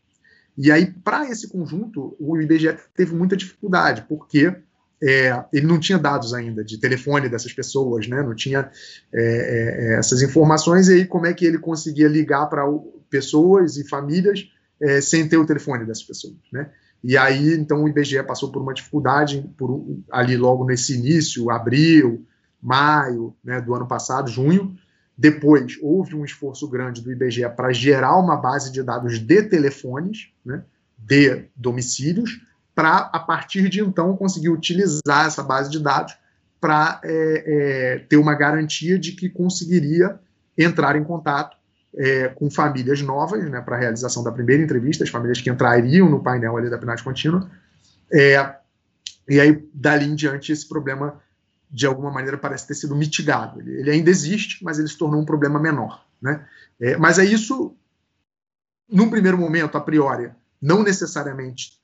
E 0.56 0.70
aí, 0.70 0.86
para 0.86 1.28
esse 1.28 1.48
conjunto, 1.48 2.16
o 2.18 2.40
IBGE 2.40 2.76
teve 2.94 3.14
muita 3.14 3.36
dificuldade, 3.36 4.04
porque 4.08 4.54
é, 5.02 5.44
ele 5.52 5.66
não 5.66 5.78
tinha 5.78 5.98
dados 5.98 6.32
ainda 6.32 6.64
de 6.64 6.78
telefone 6.78 7.28
dessas 7.28 7.52
pessoas, 7.52 8.06
né? 8.06 8.22
não 8.22 8.34
tinha 8.34 8.70
é, 9.12 9.22
é, 9.22 9.94
é 9.94 9.98
essas 9.98 10.22
informações, 10.22 10.88
e 10.88 10.94
aí 10.94 11.06
como 11.06 11.26
é 11.26 11.34
que 11.34 11.44
ele 11.44 11.58
conseguia 11.58 12.08
ligar 12.08 12.46
para 12.46 12.62
pessoas 13.10 13.76
e 13.76 13.88
famílias 13.88 14.48
é, 14.80 15.00
sem 15.00 15.28
ter 15.28 15.36
o 15.36 15.46
telefone 15.46 15.84
dessas 15.84 16.04
pessoas. 16.04 16.36
Né? 16.52 16.70
E 17.02 17.18
aí, 17.18 17.52
então, 17.54 17.84
o 17.84 17.88
IBGE 17.88 18.22
passou 18.22 18.50
por 18.50 18.62
uma 18.62 18.72
dificuldade 18.72 19.46
por, 19.58 19.84
ali 20.10 20.36
logo 20.36 20.64
nesse 20.64 20.94
início, 20.94 21.50
abril, 21.50 22.26
maio 22.62 23.36
né, 23.44 23.60
do 23.60 23.74
ano 23.74 23.86
passado, 23.86 24.30
junho. 24.30 24.74
Depois, 25.16 25.78
houve 25.80 26.16
um 26.16 26.24
esforço 26.24 26.68
grande 26.68 27.00
do 27.00 27.12
IBGE 27.12 27.48
para 27.56 27.72
gerar 27.72 28.16
uma 28.18 28.36
base 28.36 28.72
de 28.72 28.82
dados 28.82 29.18
de 29.18 29.42
telefones, 29.42 30.32
né, 30.44 30.64
de 30.98 31.44
domicílios, 31.54 32.40
para, 32.74 33.10
a 33.12 33.20
partir 33.20 33.68
de 33.68 33.80
então, 33.80 34.16
conseguir 34.16 34.48
utilizar 34.48 35.26
essa 35.26 35.42
base 35.42 35.70
de 35.70 35.78
dados 35.78 36.16
para 36.60 37.00
é, 37.04 37.44
é, 37.46 37.98
ter 38.08 38.16
uma 38.16 38.34
garantia 38.34 38.98
de 38.98 39.12
que 39.12 39.28
conseguiria 39.28 40.18
entrar 40.58 40.96
em 40.96 41.04
contato 41.04 41.56
é, 41.96 42.28
com 42.28 42.50
famílias 42.50 43.00
novas, 43.00 43.48
né, 43.48 43.60
para 43.60 43.76
a 43.76 43.78
realização 43.78 44.24
da 44.24 44.32
primeira 44.32 44.62
entrevista, 44.62 45.04
as 45.04 45.10
famílias 45.10 45.40
que 45.40 45.50
entrariam 45.50 46.10
no 46.10 46.22
painel 46.22 46.56
ali 46.56 46.68
da 46.68 46.78
PNAD 46.78 47.04
contínua. 47.04 47.48
É, 48.12 48.56
e 49.28 49.40
aí, 49.40 49.64
dali 49.72 50.06
em 50.06 50.14
diante, 50.14 50.52
esse 50.52 50.68
problema, 50.68 51.20
de 51.70 51.86
alguma 51.86 52.10
maneira, 52.10 52.38
parece 52.38 52.66
ter 52.66 52.74
sido 52.74 52.94
mitigado. 52.94 53.60
Ele, 53.60 53.90
ainda 53.90 54.10
existe, 54.10 54.62
mas 54.62 54.78
ele 54.78 54.88
se 54.88 54.98
tornou 54.98 55.20
um 55.20 55.24
problema 55.24 55.58
menor. 55.58 56.04
Né? 56.20 56.44
É, 56.80 56.96
mas 56.96 57.18
é 57.18 57.24
isso, 57.24 57.74
num 58.90 59.10
primeiro 59.10 59.38
momento, 59.38 59.76
a 59.76 59.80
priori, 59.80 60.30
não 60.60 60.82
necessariamente 60.82 61.78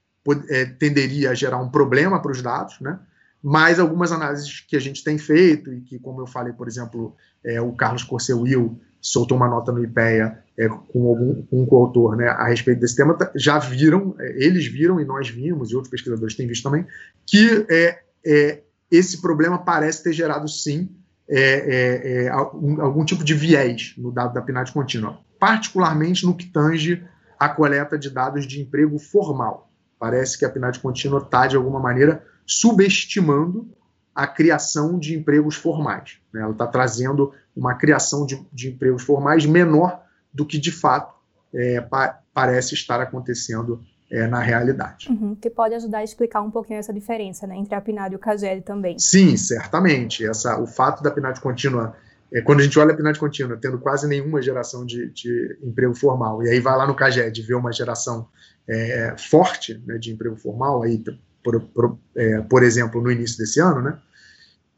é, 0.49 0.65
tenderia 0.65 1.31
a 1.31 1.35
gerar 1.35 1.59
um 1.59 1.69
problema 1.69 2.21
para 2.21 2.31
os 2.31 2.41
dados, 2.41 2.81
né? 2.81 2.99
mas 3.43 3.81
algumas 3.81 4.13
análises 4.13 4.61
que 4.61 4.77
a 4.77 4.81
gente 4.81 5.03
tem 5.03 5.19
feito, 5.19 5.73
e 5.73 5.81
que, 5.81 5.99
como 5.99 6.21
eu 6.21 6.27
falei, 6.27 6.53
por 6.53 6.69
exemplo, 6.69 7.17
é, 7.45 7.61
o 7.61 7.73
Carlos 7.73 8.05
Corseuil 8.05 8.79
soltou 9.01 9.37
uma 9.37 9.49
nota 9.49 9.73
no 9.73 9.83
IPEA 9.83 10.43
é, 10.59 10.69
com, 10.69 11.09
algum, 11.09 11.43
com 11.43 11.63
um 11.63 11.67
coautor 11.67 12.17
né, 12.17 12.29
a 12.29 12.47
respeito 12.49 12.81
desse 12.81 12.97
tema, 12.97 13.17
já 13.35 13.59
viram, 13.59 14.15
é, 14.19 14.45
eles 14.45 14.67
viram 14.67 15.01
e 15.01 15.05
nós 15.05 15.31
vimos, 15.31 15.71
e 15.71 15.75
outros 15.75 15.91
pesquisadores 15.91 16.37
têm 16.37 16.47
visto 16.47 16.63
também, 16.63 16.87
que 17.27 17.67
é, 17.71 18.03
é 18.25 18.61
esse 18.91 19.21
problema 19.21 19.59
parece 19.59 20.03
ter 20.03 20.13
gerado, 20.13 20.49
sim, 20.49 20.91
é, 21.29 22.29
algum, 22.29 22.81
algum, 22.83 23.05
tipo 23.05 23.23
de 23.23 23.35
viés 23.35 23.95
no 23.97 24.11
dado 24.11 24.35
da 24.35 24.43
PNAD 24.43 24.73
contínua, 24.73 25.21
particularmente 25.39 26.27
no 26.27 26.37
que 26.37 26.47
tange 26.47 27.07
a 27.39 27.49
coleta 27.49 27.97
de 27.97 28.11
dados 28.11 28.47
de 28.47 28.61
emprego 28.61 28.99
formal. 28.99 29.71
Parece 29.99 30.37
que 30.39 30.45
a 30.45 30.51
PNAD 30.51 30.81
contínua 30.81 31.21
está, 31.21 31.47
de 31.47 31.57
alguma 31.57 31.79
maneira, 31.79 32.25
subestimando 32.45 33.71
a 34.15 34.27
criação 34.27 34.99
de 34.99 35.17
empregos 35.17 35.55
formais. 35.55 36.19
Né? 36.33 36.41
Ela 36.41 36.53
está 36.53 36.67
trazendo 36.67 37.33
uma 37.55 37.75
criação 37.75 38.27
de, 38.27 38.45
de, 38.53 38.71
empregos 38.71 39.03
formais 39.03 39.47
menor 39.47 40.03
do 40.33 40.45
que 40.45 40.59
de 40.59 40.73
fato 40.73 41.15
é, 41.55 41.81
pa 41.81 42.21
parece 42.33 42.75
estar 42.75 43.01
acontecendo 43.01 43.83
é, 44.11 44.27
na 44.27 44.41
realidade. 44.41 45.09
Uhum, 45.09 45.35
que 45.35 45.49
pode 45.49 45.75
ajudar 45.75 45.99
a 45.99 46.05
explicar 46.05 46.41
um 46.41 46.51
pouquinho 46.51 46.79
essa 46.79 46.93
diferença 46.93 47.47
né, 47.47 47.57
entre 47.57 47.75
a 47.75 47.81
PNAD 47.81 48.13
e 48.13 48.17
o 48.17 48.19
CAGED 48.19 48.63
também. 48.63 48.99
Sim, 48.99 49.37
certamente. 49.37 50.27
Essa, 50.27 50.61
o 50.61 50.67
fato 50.67 51.03
da 51.03 51.11
PNAD 51.11 51.41
contínua, 51.41 51.95
é, 52.33 52.41
quando 52.41 52.61
a 52.61 52.63
gente 52.65 52.79
olha 52.79 52.93
a 52.93 52.97
PNAD 52.97 53.19
contínua 53.19 53.57
tendo 53.57 53.79
quase 53.79 54.09
nenhuma 54.09 54.43
geração 54.43 54.85
de, 54.85 55.11
de 55.11 55.59
emprego 55.63 55.95
formal, 55.95 56.43
e 56.43 56.51
aí 56.51 56.59
vai 56.59 56.77
lá 56.77 56.87
no 56.87 56.95
CAGED 56.95 57.41
e 57.41 57.45
vê 57.45 57.55
uma 57.55 57.73
geração 57.73 58.29
é, 58.69 59.15
forte 59.17 59.81
né, 59.87 59.97
de 59.97 60.13
emprego 60.13 60.37
formal, 60.37 60.83
aí, 60.83 61.03
por, 61.45 61.61
por, 61.61 61.99
é, 62.17 62.41
por 62.43 62.63
exemplo, 62.65 63.01
no 63.01 63.13
início 63.13 63.39
desse 63.39 63.61
ano, 63.61 63.81
né, 63.81 63.99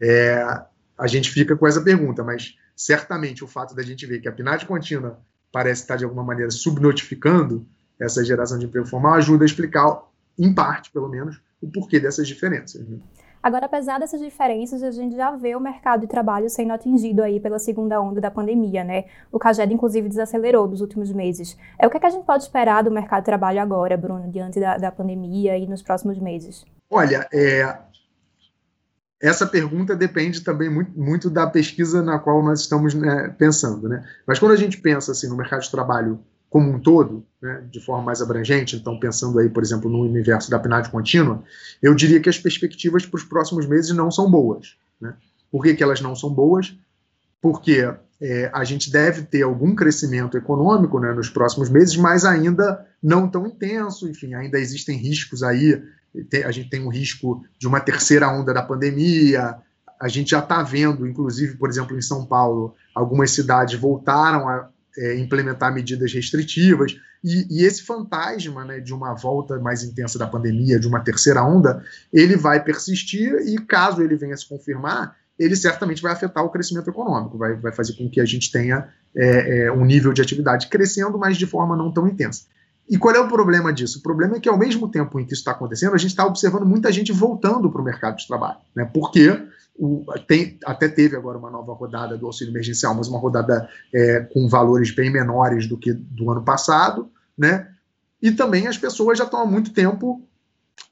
é, 0.01 0.45
a 0.99 1.07
gente 1.07 1.31
fica 1.31 1.57
com 1.57 1.67
essa 1.67 1.81
pergunta, 1.81 2.23
mas 2.23 2.55
certamente 2.77 3.43
o 3.43 3.47
fato 3.47 3.75
da 3.75 3.83
gente 3.83 4.05
ver 4.05 4.21
que 4.21 4.29
a 4.29 4.33
PNAD 4.33 4.67
contínua 4.67 5.19
parece 5.51 5.83
estar 5.83 5.97
de 5.97 6.05
alguma 6.05 6.23
maneira 6.23 6.51
subnotificando 6.51 7.67
essa 8.03 8.25
geração 8.25 8.59
de 8.59 8.67
emprego 8.67 8.87
formal 8.87 9.15
ajuda 9.15 9.45
a 9.45 9.47
explicar, 9.47 10.03
em 10.39 10.55
parte 10.55 10.91
pelo 10.91 11.09
menos, 11.09 11.41
o 11.61 11.71
porquê 11.71 12.01
dessas 12.01 12.27
diferenças. 12.27 12.87
Né? 12.89 12.99
Agora, 13.43 13.67
apesar 13.67 13.99
dessas 13.99 14.21
diferenças, 14.21 14.85
a 14.85 14.93
gente 14.93 15.17
já 15.17 15.33
vê 15.33 15.57
o 15.57 15.61
mercado 15.61 16.03
de 16.03 16.07
trabalho 16.07 16.49
sendo 16.49 16.73
atingido 16.73 17.23
aí 17.23 17.41
pela 17.41 17.59
segunda 17.59 18.01
onda 18.01 18.21
da 18.21 18.31
pandemia, 18.31 18.85
né? 18.85 19.07
O 19.33 19.39
CAGED, 19.39 19.75
inclusive, 19.75 20.09
desacelerou 20.09 20.69
nos 20.69 20.81
últimos 20.81 21.13
meses. 21.13 21.57
É 21.77 21.85
o 21.85 21.91
que, 21.91 21.97
é 21.97 22.01
que 22.01 22.07
a 22.07 22.11
gente 22.11 22.25
pode 22.25 22.45
esperar 22.45 22.85
do 22.85 22.91
mercado 22.91 23.23
de 23.23 23.27
trabalho 23.27 23.61
agora, 23.61 23.97
Bruno, 23.97 24.31
diante 24.31 24.61
da, 24.61 24.79
da 24.79 24.93
pandemia 24.93 25.59
e 25.59 25.67
nos 25.67 25.83
próximos 25.83 26.21
meses? 26.21 26.65
Olha, 26.89 27.27
é, 27.33 27.79
essa 29.21 29.45
pergunta 29.45 29.97
depende 29.97 30.43
também 30.43 30.69
muito, 30.69 30.97
muito, 30.97 31.29
da 31.29 31.45
pesquisa 31.47 32.01
na 32.01 32.21
qual 32.21 32.45
nós 32.45 32.61
estamos 32.61 32.95
né, 32.95 33.35
pensando. 33.37 33.89
Né? 33.89 34.05
Mas 34.25 34.39
quando 34.39 34.53
a 34.53 34.57
gente 34.57 34.81
pensa 34.81 35.11
assim, 35.11 35.29
no 35.29 35.37
mercado 35.37 35.63
de 35.63 35.71
trabalho 35.71 36.21
como 36.53 36.71
um 36.71 36.79
todo, 36.79 37.25
né, 37.41 37.65
de 37.71 37.81
forma 37.81 38.05
mais 38.05 38.21
abrangente, 38.21 38.77
então 38.77 39.01
pensando 39.01 39.39
aí, 39.39 39.49
por 39.49 39.63
exemplo, 39.63 39.91
no 39.91 40.03
universo 40.03 40.51
da 40.51 40.59
PNAD 40.59 40.91
contínua, 40.91 41.43
eu 41.83 41.95
diria 41.95 42.21
que 42.21 42.29
as 42.29 42.37
perspectivas 42.37 43.07
para 43.07 43.17
os 43.17 43.25
próximos 43.25 43.65
meses 43.67 43.91
não 43.97 44.11
são 44.11 44.31
boas. 44.31 44.77
Né? 45.01 45.15
Por 45.51 45.63
que, 45.63 45.75
que 45.75 45.83
elas 45.83 46.03
não 46.03 46.15
são 46.15 46.29
boas? 46.29 46.77
Porque 47.41 47.91
é, 48.21 48.51
a 48.53 48.65
gente 48.65 48.93
deve 48.93 49.23
ter 49.23 49.41
algum 49.41 49.75
crescimento 49.75 50.37
econômico 50.37 51.01
né, 51.01 51.15
nos 51.15 51.31
próximos 51.31 51.71
meses, 51.71 51.97
mas 51.97 52.27
ainda 52.27 52.87
não 53.03 53.27
tão 53.27 53.47
intenso, 53.47 54.07
enfim, 54.07 54.35
ainda 54.35 54.59
existem 54.61 54.99
riscos 54.99 55.43
aí 55.43 55.83
a 56.45 56.51
gente 56.51 56.69
tem 56.69 56.85
um 56.85 56.91
risco 56.91 57.43
de 57.59 57.67
uma 57.67 57.81
terceira 57.81 58.29
onda 58.29 58.53
da 58.53 58.63
pandemia. 58.63 59.57
A 59.99 60.09
gente 60.09 60.33
já 60.33 60.41
está 60.41 60.63
vendo, 60.63 61.07
inclusive, 61.07 61.57
por 61.57 61.71
exemplo, 61.71 61.97
em 61.97 62.03
São 62.03 62.27
Paulo, 62.27 62.75
algumas 62.95 63.31
cidades 63.31 63.81
voltaram 63.81 64.47
a 64.47 64.69
é, 64.97 65.19
implementar 65.19 65.73
medidas 65.73 66.13
restritivas. 66.13 66.97
E, 67.25 67.47
e, 67.51 67.65
esse 67.65 67.83
fantasma 67.83 68.65
né, 68.65 68.81
de 68.81 68.93
uma 68.93 69.15
volta 69.15 69.59
mais 69.59 69.83
intensa 69.83 70.19
da 70.19 70.27
pandemia, 70.27 70.79
de 70.79 70.89
uma 70.89 71.01
terceira 71.01 71.43
onda, 71.43 71.83
ele 72.13 72.37
vai 72.37 72.63
persistir 72.63 73.35
e, 73.47 73.59
caso 73.59 74.03
ele 74.03 74.17
venha 74.17 74.37
se 74.37 74.49
confirmar, 74.49 75.17
ele 75.39 75.57
certamente 75.57 76.03
vai 76.03 76.13
afetar 76.13 76.45
o 76.45 76.51
crescimento 76.51 76.91
econômico, 76.91 77.39
vai, 77.39 77.55
vai 77.55 77.73
fazer 77.73 77.95
com 77.95 78.09
que 78.09 78.21
a 78.21 78.25
gente 78.25 78.51
tenha 78.51 78.89
é, 79.17 79.65
é, 79.65 79.73
um 79.73 79.85
nível 79.85 80.13
de 80.13 80.21
atividade 80.21 80.69
crescendo, 80.69 81.19
mas 81.19 81.37
de 81.37 81.47
forma 81.47 81.77
não 81.77 81.93
tão 81.93 82.07
intensa. 82.07 82.45
E 82.89 82.99
qual 82.99 83.15
é 83.15 83.21
o 83.21 83.29
problema 83.29 83.73
disso? 83.73 84.01
O 84.01 84.03
problema 84.03 84.37
é 84.37 84.41
que, 84.41 84.49
ao 84.49 84.59
mesmo 84.59 84.89
tempo 84.89 85.19
em 85.19 85.25
que 85.25 85.33
isso 85.33 85.41
está 85.41 85.53
acontecendo, 85.53 85.95
a 85.95 85.99
gente 85.99 86.11
está 86.11 86.27
observando 86.27 86.67
muita 86.67 86.93
gente 86.93 87.13
voltando 87.13 87.71
para 87.71 87.81
o 87.81 87.85
mercado 87.85 88.17
de 88.17 88.27
trabalho. 88.27 88.59
Né? 88.75 88.85
Porque 88.93 89.41
o, 89.85 90.05
tem, 90.29 90.59
até 90.65 90.89
teve 90.89 91.17
agora 91.17 91.37
uma 91.37 91.51
nova 91.51 91.73
rodada 91.73 92.17
do 92.17 92.27
auxílio 92.27 92.53
emergencial, 92.53 92.95
mas 92.95 93.09
uma 93.09 93.19
rodada 93.19 93.69
é, 93.93 94.21
com 94.21 94.49
valores 94.49 94.95
bem 94.95 95.11
menores 95.11 95.67
do 95.67 95.77
que 95.77 95.93
do 95.93 96.31
ano 96.31 96.43
passado. 96.45 97.11
Né? 97.37 97.69
E 98.21 98.31
também 98.31 98.69
as 98.69 98.79
pessoas 98.79 99.19
já 99.19 99.25
estão 99.25 99.41
há 99.41 99.47
muito 99.47 99.73
tempo 99.73 100.23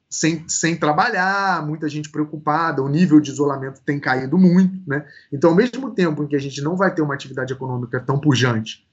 sem, 0.09 0.45
sem 0.49 0.75
trabalhar, 0.75 1.65
muita 1.65 1.89
gente 1.89 2.11
preocupada, 2.11 2.83
o 2.83 2.89
nível 2.89 3.21
de 3.21 3.31
isolamento 3.31 3.81
tem 3.87 4.01
caído 4.01 4.37
muito. 4.37 4.77
Né? 4.85 5.07
Então, 5.33 5.51
ao 5.51 5.57
mesmo 5.57 5.93
tempo 5.93 6.25
em 6.25 6.27
que 6.27 6.35
a 6.35 6.41
gente 6.41 6.61
não 6.61 6.77
vai 6.77 6.93
ter 6.93 7.03
uma 7.03 7.15
atividade 7.15 7.53
econômica 7.53 8.01
tão 8.01 8.19
pujante 8.19 8.85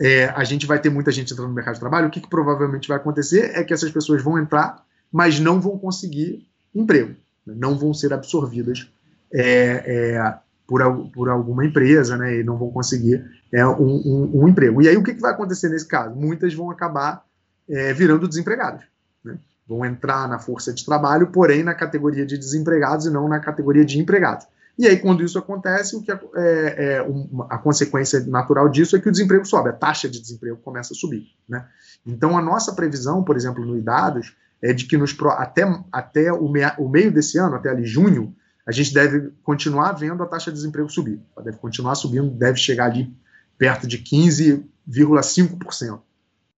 é, 0.00 0.26
a 0.26 0.44
gente 0.44 0.66
vai 0.66 0.78
ter 0.78 0.90
muita 0.90 1.10
gente 1.10 1.32
entrando 1.32 1.48
no 1.48 1.54
mercado 1.54 1.74
de 1.74 1.80
trabalho, 1.80 2.08
o 2.08 2.10
que, 2.10 2.20
que, 2.20 2.28
provavelmente 2.28 2.88
vai 2.88 2.96
acontecer 2.96 3.52
é 3.54 3.64
que 3.64 3.72
essas 3.72 3.90
pessoas 3.90 4.22
vão 4.22 4.38
entrar, 4.38 4.84
mas 5.10 5.40
não 5.40 5.60
vão 5.60 5.78
conseguir 5.78 6.46
emprego, 6.74 7.14
né? 7.46 7.54
não 7.56 7.78
vão 7.78 7.94
ser 7.94 8.12
absorvidas 8.12 8.90
é, 9.32 10.14
é, 10.14 10.34
por, 10.66 10.82
por, 11.10 11.28
alguma 11.28 11.64
empresa, 11.64 12.16
né, 12.16 12.40
e 12.40 12.44
não 12.44 12.56
vão 12.56 12.70
conseguir 12.70 13.24
é, 13.52 13.66
um, 13.66 13.84
um, 13.84 14.42
um, 14.42 14.48
emprego. 14.48 14.82
E 14.82 14.88
aí 14.88 14.96
o 14.96 15.02
que, 15.02 15.14
que, 15.14 15.20
vai 15.20 15.32
acontecer 15.32 15.68
nesse 15.68 15.86
caso? 15.86 16.14
Muitas 16.14 16.54
vão 16.54 16.70
acabar 16.70 17.24
é, 17.68 17.92
virando 17.92 18.28
desempregados. 18.28 18.84
Né? 19.24 19.38
Vão 19.68 19.84
entrar 19.84 20.28
na 20.28 20.38
força 20.38 20.72
de 20.72 20.84
trabalho, 20.84 21.28
porém 21.28 21.62
na 21.62 21.74
categoria 21.74 22.26
de 22.26 22.36
desempregados 22.36 23.06
e 23.06 23.10
não 23.10 23.28
na 23.28 23.40
categoria 23.40 23.84
de 23.84 23.98
empregados. 23.98 24.46
E 24.78 24.86
aí, 24.86 24.98
quando 24.98 25.24
isso 25.24 25.38
acontece, 25.38 25.96
o 25.96 26.02
que 26.02 26.12
é, 26.12 26.18
é, 26.36 27.02
uma, 27.02 27.46
a 27.48 27.56
consequência 27.56 28.20
natural 28.26 28.68
disso 28.68 28.94
é 28.94 29.00
que 29.00 29.08
o 29.08 29.12
desemprego 29.12 29.44
sobe, 29.46 29.70
a 29.70 29.72
taxa 29.72 30.06
de 30.08 30.20
desemprego 30.20 30.58
começa 30.58 30.92
a 30.92 30.96
subir. 30.96 31.28
Né? 31.48 31.64
Então, 32.06 32.36
a 32.36 32.42
nossa 32.42 32.74
previsão, 32.74 33.24
por 33.24 33.36
exemplo, 33.36 33.64
no 33.64 33.78
IDADOS, 33.78 34.36
é 34.60 34.72
de 34.74 34.84
que 34.84 34.98
nos, 34.98 35.16
até, 35.38 35.62
até 35.90 36.32
o, 36.32 36.48
mea, 36.48 36.74
o 36.78 36.88
meio 36.88 37.10
desse 37.10 37.38
ano, 37.38 37.56
até 37.56 37.70
ali 37.70 37.84
junho, 37.84 38.34
a 38.66 38.72
gente 38.72 38.92
deve 38.92 39.30
continuar 39.44 39.92
vendo 39.92 40.22
a 40.22 40.26
taxa 40.26 40.50
de 40.50 40.56
desemprego 40.56 40.90
subir. 40.90 41.20
Ela 41.36 41.44
deve 41.44 41.58
continuar 41.58 41.94
subindo, 41.94 42.28
deve 42.30 42.58
chegar 42.58 42.86
ali 42.86 43.14
perto 43.56 43.86
de 43.86 43.98
15,5% 43.98 46.00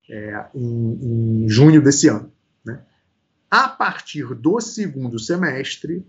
é, 0.09 0.47
em, 0.55 1.45
em 1.45 1.49
junho 1.49 1.83
desse 1.83 2.09
ano. 2.09 2.33
Né? 2.65 2.81
A 3.51 3.69
partir 3.69 4.35
do 4.35 4.61
segundo 4.61 5.19
semestre, 5.19 6.07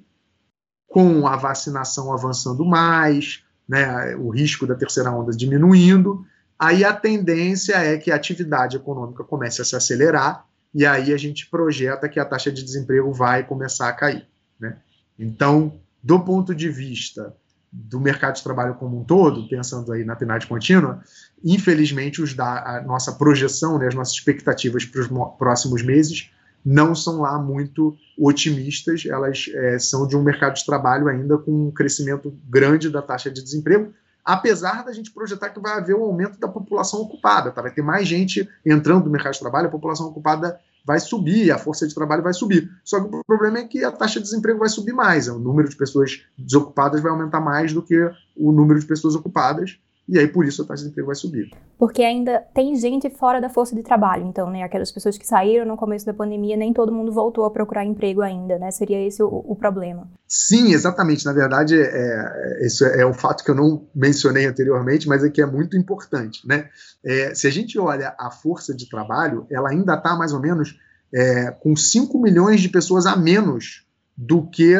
com 0.87 1.27
a 1.27 1.35
vacinação 1.35 2.13
avançando 2.13 2.65
mais, 2.65 3.43
né, 3.67 4.15
o 4.15 4.29
risco 4.29 4.65
da 4.65 4.75
terceira 4.75 5.11
onda 5.11 5.31
diminuindo, 5.31 6.25
aí 6.57 6.83
a 6.83 6.93
tendência 6.93 7.75
é 7.75 7.97
que 7.97 8.09
a 8.09 8.15
atividade 8.15 8.77
econômica 8.77 9.23
comece 9.23 9.61
a 9.61 9.65
se 9.65 9.75
acelerar 9.75 10.47
e 10.73 10.85
aí 10.85 11.13
a 11.13 11.17
gente 11.17 11.47
projeta 11.47 12.09
que 12.09 12.19
a 12.19 12.25
taxa 12.25 12.51
de 12.51 12.63
desemprego 12.63 13.11
vai 13.11 13.45
começar 13.45 13.89
a 13.89 13.93
cair. 13.93 14.27
Né? 14.59 14.77
Então, 15.17 15.79
do 16.01 16.19
ponto 16.19 16.55
de 16.55 16.69
vista 16.69 17.35
do 17.71 17.99
mercado 17.99 18.35
de 18.35 18.43
trabalho 18.43 18.75
como 18.75 18.99
um 18.99 19.03
todo, 19.03 19.47
pensando 19.47 19.91
aí 19.91 20.03
na 20.03 20.15
PNAD 20.15 20.47
contínua, 20.47 21.03
infelizmente 21.43 22.21
os 22.21 22.33
da, 22.33 22.77
a 22.77 22.81
nossa 22.81 23.13
projeção, 23.13 23.77
né, 23.77 23.87
as 23.87 23.95
nossas 23.95 24.15
expectativas 24.15 24.85
para 24.85 25.01
os 25.01 25.07
próximos 25.37 25.83
meses 25.83 26.31
não 26.65 26.93
são 26.93 27.21
lá 27.21 27.39
muito 27.39 27.95
otimistas, 28.17 29.05
elas 29.05 29.49
é, 29.53 29.79
são 29.79 30.07
de 30.07 30.17
um 30.17 30.23
mercado 30.23 30.55
de 30.55 30.65
trabalho 30.65 31.07
ainda 31.07 31.37
com 31.37 31.67
um 31.67 31.71
crescimento 31.71 32.35
grande 32.49 32.89
da 32.89 33.01
taxa 33.01 33.31
de 33.31 33.41
desemprego, 33.41 33.93
apesar 34.25 34.83
da 34.83 34.91
gente 34.91 35.11
projetar 35.11 35.49
que 35.49 35.59
vai 35.59 35.77
haver 35.77 35.95
um 35.95 36.03
aumento 36.03 36.39
da 36.39 36.47
população 36.47 37.01
ocupada, 37.01 37.51
tá? 37.51 37.61
vai 37.61 37.71
ter 37.71 37.81
mais 37.81 38.07
gente 38.07 38.47
entrando 38.65 39.05
no 39.05 39.11
mercado 39.11 39.33
de 39.33 39.39
trabalho, 39.39 39.67
a 39.67 39.71
população 39.71 40.07
ocupada 40.07 40.59
vai 40.89 40.99
subir, 40.99 41.51
a 41.51 41.59
força 41.59 41.87
de 41.87 41.93
trabalho 41.93 42.23
vai 42.23 42.33
subir. 42.33 42.67
Só 42.83 42.99
que 42.99 43.15
o 43.15 43.23
problema 43.23 43.59
é 43.59 43.63
que 43.63 43.83
a 43.83 43.91
taxa 43.91 44.19
de 44.19 44.25
desemprego 44.25 44.57
vai 44.57 44.69
subir 44.69 44.91
mais, 44.91 45.27
o 45.27 45.37
número 45.37 45.69
de 45.69 45.75
pessoas 45.75 46.23
desocupadas 46.35 46.99
vai 46.99 47.11
aumentar 47.11 47.39
mais 47.39 47.71
do 47.71 47.83
que 47.83 48.09
o 48.35 48.51
número 48.51 48.79
de 48.79 48.87
pessoas 48.87 49.13
ocupadas, 49.13 49.77
e 50.09 50.17
aí 50.17 50.27
por 50.27 50.43
isso 50.43 50.63
a 50.63 50.65
taxa 50.65 50.77
de 50.77 50.83
desemprego 50.85 51.07
vai 51.07 51.15
subir. 51.15 51.51
Porque 51.77 52.01
ainda 52.01 52.39
tem 52.53 52.75
gente 52.75 53.09
fora 53.11 53.39
da 53.39 53.49
força 53.49 53.75
de 53.75 53.83
trabalho, 53.83 54.25
então, 54.25 54.49
né, 54.49 54.63
aquelas 54.63 54.91
pessoas 54.91 55.17
que 55.17 55.25
saíram 55.25 55.65
no 55.65 55.77
começo 55.77 56.05
da 56.05 56.13
pandemia, 56.13 56.57
nem 56.57 56.73
todo 56.73 56.91
mundo 56.91 57.11
voltou 57.11 57.45
a 57.45 57.51
procurar 57.51 57.85
emprego 57.85 58.21
ainda, 58.21 58.57
né, 58.57 58.71
seria 58.71 59.05
esse 59.05 59.21
o, 59.21 59.27
o 59.27 59.55
problema. 59.55 60.09
Sim, 60.27 60.73
exatamente, 60.73 61.25
na 61.25 61.33
verdade, 61.33 61.79
é, 61.79 62.65
isso 62.65 62.83
é 62.85 63.05
um 63.05 63.13
fato 63.13 63.43
que 63.43 63.51
eu 63.51 63.55
não 63.55 63.87
mencionei 63.93 64.45
anteriormente, 64.45 65.07
mas 65.07 65.23
é 65.23 65.29
que 65.29 65.41
é 65.41 65.45
muito 65.45 65.77
importante, 65.77 66.45
né, 66.47 66.69
é, 67.05 67.35
se 67.35 67.45
a 67.45 67.51
gente 67.51 67.77
olha 67.77 68.15
a 68.19 68.31
força 68.31 68.75
de 68.75 68.89
trabalho, 68.89 69.45
ela 69.51 69.69
ainda 69.69 69.93
está 69.93 70.15
mais 70.15 70.33
ou 70.33 70.39
menos 70.39 70.77
é, 71.13 71.51
com 71.51 71.75
5 71.75 72.19
milhões 72.19 72.61
de 72.61 72.69
pessoas 72.69 73.05
a 73.05 73.15
menos 73.15 73.85
do 74.17 74.45
que 74.47 74.75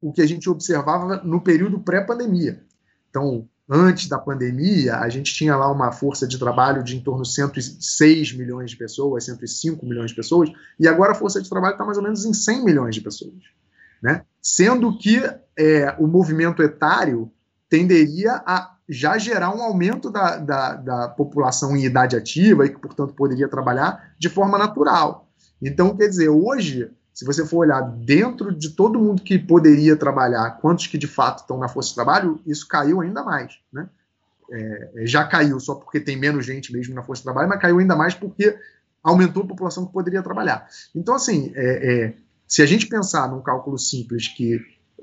o 0.00 0.12
que 0.12 0.20
a 0.20 0.26
gente 0.26 0.50
observava 0.50 1.18
no 1.18 1.40
período 1.40 1.78
pré-pandemia. 1.78 2.62
Então, 3.08 3.48
antes 3.74 4.06
da 4.06 4.18
pandemia, 4.18 4.96
a 4.98 5.08
gente 5.08 5.32
tinha 5.32 5.56
lá 5.56 5.72
uma 5.72 5.90
força 5.90 6.26
de 6.26 6.38
trabalho 6.38 6.84
de 6.84 6.94
em 6.94 7.00
torno 7.00 7.22
de 7.22 7.32
106 7.32 8.34
milhões 8.34 8.70
de 8.70 8.76
pessoas, 8.76 9.24
105 9.24 9.86
milhões 9.86 10.10
de 10.10 10.16
pessoas, 10.16 10.50
e 10.78 10.86
agora 10.86 11.12
a 11.12 11.14
força 11.14 11.40
de 11.40 11.48
trabalho 11.48 11.72
está 11.72 11.84
mais 11.84 11.96
ou 11.96 12.04
menos 12.04 12.26
em 12.26 12.34
100 12.34 12.64
milhões 12.64 12.94
de 12.94 13.00
pessoas. 13.00 13.32
Né? 14.02 14.24
Sendo 14.42 14.98
que 14.98 15.22
é, 15.58 15.96
o 15.98 16.06
movimento 16.06 16.62
etário 16.62 17.32
tenderia 17.70 18.42
a 18.44 18.76
já 18.86 19.16
gerar 19.16 19.56
um 19.56 19.62
aumento 19.62 20.10
da, 20.10 20.36
da, 20.36 20.74
da 20.74 21.08
população 21.08 21.74
em 21.74 21.84
idade 21.84 22.14
ativa 22.14 22.66
e 22.66 22.68
que, 22.68 22.78
portanto, 22.78 23.14
poderia 23.14 23.48
trabalhar 23.48 24.12
de 24.18 24.28
forma 24.28 24.58
natural. 24.58 25.30
Então, 25.62 25.96
quer 25.96 26.08
dizer, 26.08 26.28
hoje 26.28 26.90
se 27.12 27.24
você 27.24 27.46
for 27.46 27.58
olhar 27.58 27.80
dentro 27.82 28.54
de 28.54 28.70
todo 28.70 28.98
mundo 28.98 29.22
que 29.22 29.38
poderia 29.38 29.96
trabalhar, 29.96 30.58
quantos 30.60 30.86
que 30.86 30.96
de 30.96 31.06
fato 31.06 31.40
estão 31.40 31.58
na 31.58 31.68
força 31.68 31.90
de 31.90 31.94
trabalho, 31.94 32.40
isso 32.46 32.66
caiu 32.66 33.00
ainda 33.00 33.22
mais. 33.22 33.58
Né? 33.72 33.88
É, 34.50 34.90
é, 34.96 35.06
já 35.06 35.24
caiu 35.24 35.60
só 35.60 35.74
porque 35.74 36.00
tem 36.00 36.18
menos 36.18 36.46
gente 36.46 36.72
mesmo 36.72 36.94
na 36.94 37.02
força 37.02 37.20
de 37.20 37.24
trabalho, 37.24 37.48
mas 37.48 37.60
caiu 37.60 37.78
ainda 37.78 37.94
mais 37.94 38.14
porque 38.14 38.56
aumentou 39.02 39.42
a 39.42 39.46
população 39.46 39.84
que 39.84 39.92
poderia 39.92 40.22
trabalhar. 40.22 40.66
Então, 40.94 41.14
assim, 41.14 41.52
é, 41.54 41.92
é, 41.92 42.14
se 42.46 42.62
a 42.62 42.66
gente 42.66 42.86
pensar 42.86 43.30
num 43.30 43.42
cálculo 43.42 43.78
simples 43.78 44.28
que, 44.28 44.60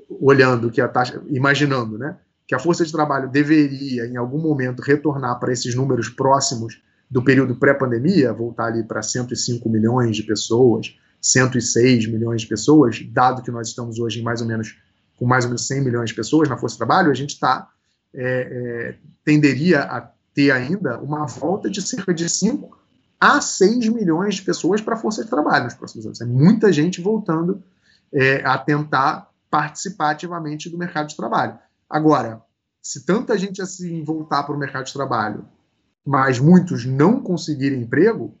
olhando 0.08 0.70
que 0.70 0.80
a 0.80 0.88
taxa, 0.88 1.22
imaginando, 1.28 1.98
né, 1.98 2.16
que 2.46 2.54
a 2.54 2.58
força 2.58 2.84
de 2.84 2.90
trabalho 2.90 3.28
deveria, 3.28 4.06
em 4.06 4.16
algum 4.16 4.40
momento, 4.40 4.82
retornar 4.82 5.38
para 5.38 5.52
esses 5.52 5.74
números 5.74 6.08
próximos 6.08 6.80
do 7.08 7.22
período 7.22 7.56
pré-pandemia, 7.56 8.32
voltar 8.32 8.66
ali 8.66 8.82
para 8.82 9.02
105 9.02 9.68
milhões 9.68 10.16
de 10.16 10.22
pessoas, 10.22 10.96
106 11.20 12.06
milhões 12.06 12.42
de 12.42 12.48
pessoas, 12.48 13.00
dado 13.10 13.42
que 13.42 13.50
nós 13.50 13.68
estamos 13.68 13.98
hoje 13.98 14.20
em 14.20 14.22
mais 14.22 14.40
ou 14.40 14.46
menos 14.46 14.76
com 15.16 15.26
mais 15.26 15.44
ou 15.44 15.50
menos 15.50 15.66
100 15.66 15.84
milhões 15.84 16.10
de 16.10 16.16
pessoas 16.16 16.48
na 16.48 16.56
força 16.56 16.74
de 16.74 16.78
trabalho, 16.78 17.10
a 17.10 17.14
gente 17.14 17.34
está 17.34 17.68
é, 18.14 18.22
é, 18.22 18.98
tenderia 19.24 19.82
a 19.82 20.10
ter 20.34 20.50
ainda 20.50 20.98
uma 20.98 21.26
volta 21.26 21.68
de 21.70 21.82
cerca 21.82 22.14
de 22.14 22.28
5 22.28 22.78
a 23.20 23.40
6 23.40 23.88
milhões 23.88 24.36
de 24.36 24.42
pessoas 24.42 24.80
para 24.80 24.94
a 24.94 24.98
força 24.98 25.22
de 25.22 25.28
trabalho 25.28 25.64
nos 25.64 25.74
próximos 25.74 26.06
anos. 26.06 26.20
É 26.20 26.24
muita 26.24 26.72
gente 26.72 27.02
voltando 27.02 27.62
é, 28.12 28.42
a 28.44 28.56
tentar 28.56 29.30
participar 29.50 30.10
ativamente 30.10 30.70
do 30.70 30.78
mercado 30.78 31.08
de 31.08 31.16
trabalho. 31.16 31.58
Agora, 31.88 32.40
se 32.80 33.04
tanta 33.04 33.36
gente 33.36 33.60
assim 33.60 34.02
voltar 34.02 34.42
para 34.44 34.54
o 34.54 34.58
mercado 34.58 34.86
de 34.86 34.92
trabalho, 34.92 35.44
mas 36.04 36.38
muitos 36.38 36.86
não 36.86 37.20
conseguirem 37.20 37.82
emprego, 37.82 38.38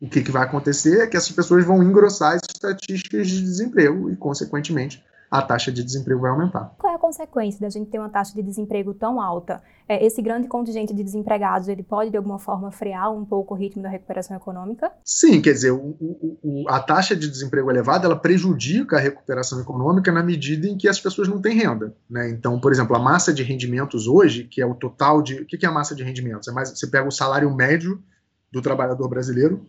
o 0.00 0.08
que, 0.08 0.22
que 0.22 0.30
vai 0.30 0.44
acontecer 0.44 1.00
é 1.00 1.06
que 1.06 1.16
essas 1.16 1.32
pessoas 1.32 1.64
vão 1.64 1.82
engrossar 1.82 2.34
as 2.34 2.42
estatísticas 2.42 3.28
de 3.28 3.40
desemprego 3.40 4.10
e, 4.10 4.16
consequentemente, 4.16 5.02
a 5.30 5.42
taxa 5.42 5.70
de 5.70 5.82
desemprego 5.82 6.22
vai 6.22 6.30
aumentar. 6.30 6.72
Qual 6.78 6.92
é 6.92 6.96
a 6.96 6.98
consequência 6.98 7.60
da 7.60 7.68
gente 7.68 7.90
ter 7.90 7.98
uma 7.98 8.08
taxa 8.08 8.34
de 8.34 8.42
desemprego 8.42 8.94
tão 8.94 9.20
alta? 9.20 9.62
É, 9.86 10.04
esse 10.04 10.22
grande 10.22 10.48
contingente 10.48 10.94
de 10.94 11.02
desempregados, 11.02 11.68
ele 11.68 11.82
pode, 11.82 12.10
de 12.10 12.16
alguma 12.16 12.38
forma, 12.38 12.70
frear 12.70 13.12
um 13.12 13.24
pouco 13.24 13.54
o 13.54 13.56
ritmo 13.56 13.82
da 13.82 13.88
recuperação 13.88 14.36
econômica? 14.36 14.90
Sim, 15.04 15.42
quer 15.42 15.52
dizer, 15.52 15.72
o, 15.72 15.96
o, 16.42 16.64
a 16.68 16.80
taxa 16.80 17.14
de 17.14 17.28
desemprego 17.28 17.70
elevada, 17.70 18.06
ela 18.06 18.16
prejudica 18.16 18.96
a 18.96 19.00
recuperação 19.00 19.60
econômica 19.60 20.10
na 20.10 20.22
medida 20.22 20.66
em 20.66 20.78
que 20.78 20.88
as 20.88 21.00
pessoas 21.00 21.28
não 21.28 21.40
têm 21.40 21.56
renda. 21.56 21.94
Né? 22.08 22.30
Então, 22.30 22.58
por 22.58 22.72
exemplo, 22.72 22.96
a 22.96 22.98
massa 22.98 23.32
de 23.32 23.42
rendimentos 23.42 24.06
hoje, 24.06 24.44
que 24.44 24.62
é 24.62 24.66
o 24.66 24.74
total 24.74 25.20
de... 25.20 25.42
O 25.42 25.46
que 25.46 25.64
é 25.64 25.68
a 25.68 25.72
massa 25.72 25.94
de 25.94 26.02
rendimentos? 26.02 26.48
É 26.48 26.52
mais, 26.52 26.70
você 26.70 26.86
pega 26.86 27.06
o 27.06 27.12
salário 27.12 27.54
médio 27.54 28.02
do 28.50 28.62
trabalhador 28.62 29.08
brasileiro 29.08 29.66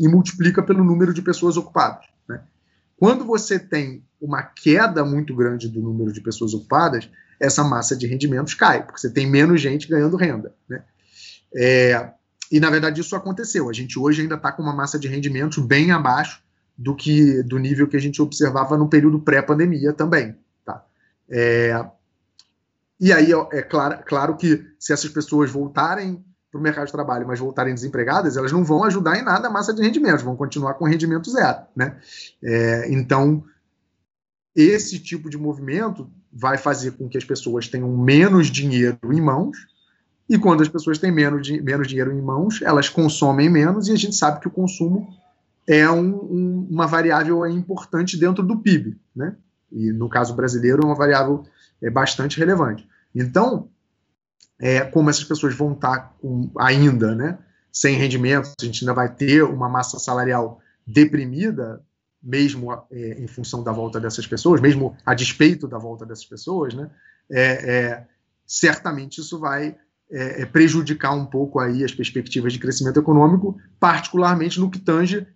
e 0.00 0.08
multiplica 0.08 0.62
pelo 0.62 0.82
número 0.82 1.12
de 1.12 1.20
pessoas 1.20 1.58
ocupadas. 1.58 2.06
Né? 2.26 2.40
Quando 2.96 3.22
você 3.22 3.58
tem 3.58 4.02
uma 4.18 4.42
queda 4.42 5.04
muito 5.04 5.36
grande 5.36 5.68
do 5.68 5.82
número 5.82 6.10
de 6.10 6.22
pessoas 6.22 6.54
ocupadas, 6.54 7.10
essa 7.38 7.62
massa 7.62 7.94
de 7.94 8.06
rendimentos 8.06 8.54
cai, 8.54 8.82
porque 8.82 8.98
você 8.98 9.10
tem 9.10 9.30
menos 9.30 9.60
gente 9.60 9.86
ganhando 9.86 10.16
renda. 10.16 10.54
Né? 10.66 10.82
É, 11.54 12.10
e, 12.50 12.58
na 12.58 12.70
verdade, 12.70 13.02
isso 13.02 13.14
aconteceu. 13.14 13.68
A 13.68 13.74
gente 13.74 13.98
hoje 13.98 14.22
ainda 14.22 14.36
está 14.36 14.50
com 14.50 14.62
uma 14.62 14.74
massa 14.74 14.98
de 14.98 15.06
rendimentos 15.06 15.58
bem 15.58 15.90
abaixo 15.90 16.42
do 16.76 16.96
que 16.96 17.42
do 17.42 17.58
nível 17.58 17.86
que 17.86 17.96
a 17.96 18.00
gente 18.00 18.22
observava 18.22 18.78
no 18.78 18.88
período 18.88 19.20
pré-pandemia 19.20 19.92
também. 19.92 20.34
Tá? 20.64 20.82
É, 21.28 21.84
e 22.98 23.12
aí 23.12 23.32
é 23.52 23.62
claro, 23.62 24.02
claro 24.06 24.36
que 24.36 24.64
se 24.78 24.94
essas 24.94 25.10
pessoas 25.10 25.50
voltarem 25.50 26.24
para 26.50 26.58
o 26.58 26.62
mercado 26.62 26.86
de 26.86 26.92
trabalho, 26.92 27.26
mas 27.26 27.38
voltarem 27.38 27.72
desempregadas, 27.72 28.36
elas 28.36 28.50
não 28.50 28.64
vão 28.64 28.82
ajudar 28.84 29.16
em 29.16 29.22
nada 29.22 29.48
a 29.48 29.50
massa 29.50 29.72
de 29.72 29.82
rendimentos, 29.82 30.22
vão 30.22 30.34
continuar 30.34 30.74
com 30.74 30.84
rendimento 30.84 31.30
zero. 31.30 31.60
Né? 31.76 31.96
É, 32.42 32.92
então, 32.92 33.44
esse 34.54 34.98
tipo 34.98 35.30
de 35.30 35.38
movimento 35.38 36.10
vai 36.32 36.58
fazer 36.58 36.92
com 36.92 37.08
que 37.08 37.16
as 37.16 37.24
pessoas 37.24 37.68
tenham 37.68 37.96
menos 37.96 38.48
dinheiro 38.48 38.98
em 39.12 39.20
mãos, 39.20 39.56
e 40.28 40.38
quando 40.38 40.62
as 40.62 40.68
pessoas 40.68 40.98
têm 40.98 41.10
menos, 41.10 41.48
menos 41.48 41.88
dinheiro 41.88 42.12
em 42.12 42.20
mãos, 42.20 42.60
elas 42.62 42.88
consomem 42.88 43.48
menos, 43.48 43.88
e 43.88 43.92
a 43.92 43.96
gente 43.96 44.14
sabe 44.14 44.40
que 44.40 44.48
o 44.48 44.50
consumo 44.50 45.08
é 45.66 45.88
um, 45.90 46.14
um, 46.14 46.66
uma 46.70 46.86
variável 46.86 47.46
importante 47.46 48.16
dentro 48.16 48.42
do 48.44 48.56
PIB. 48.56 48.96
Né? 49.14 49.36
E 49.70 49.92
no 49.92 50.08
caso 50.08 50.34
brasileiro, 50.34 50.82
é 50.82 50.86
uma 50.86 50.96
variável 50.96 51.44
é, 51.82 51.90
bastante 51.90 52.38
relevante. 52.38 52.88
Então, 53.14 53.68
é, 54.60 54.80
como 54.82 55.08
essas 55.08 55.24
pessoas 55.24 55.54
vão 55.54 55.72
estar 55.72 56.14
com, 56.20 56.50
ainda 56.58 57.14
né, 57.14 57.38
sem 57.72 57.96
rendimento, 57.96 58.52
a 58.60 58.64
gente 58.64 58.84
ainda 58.84 58.94
vai 58.94 59.12
ter 59.12 59.42
uma 59.42 59.68
massa 59.68 59.98
salarial 59.98 60.60
deprimida, 60.86 61.82
mesmo 62.22 62.72
é, 62.90 63.22
em 63.22 63.26
função 63.26 63.62
da 63.62 63.72
volta 63.72 63.98
dessas 63.98 64.26
pessoas, 64.26 64.60
mesmo 64.60 64.96
a 65.06 65.14
despeito 65.14 65.66
da 65.66 65.78
volta 65.78 66.04
dessas 66.04 66.26
pessoas, 66.26 66.74
né, 66.74 66.90
é, 67.30 67.42
é 67.42 68.06
certamente 68.46 69.20
isso 69.20 69.38
vai 69.38 69.76
é, 70.10 70.42
é, 70.42 70.46
prejudicar 70.46 71.12
um 71.12 71.24
pouco 71.24 71.60
aí 71.60 71.84
as 71.84 71.94
perspectivas 71.94 72.52
de 72.52 72.58
crescimento 72.58 72.98
econômico, 72.98 73.56
particularmente 73.78 74.58
no 74.58 74.70
que 74.70 74.80
tange 74.80 75.26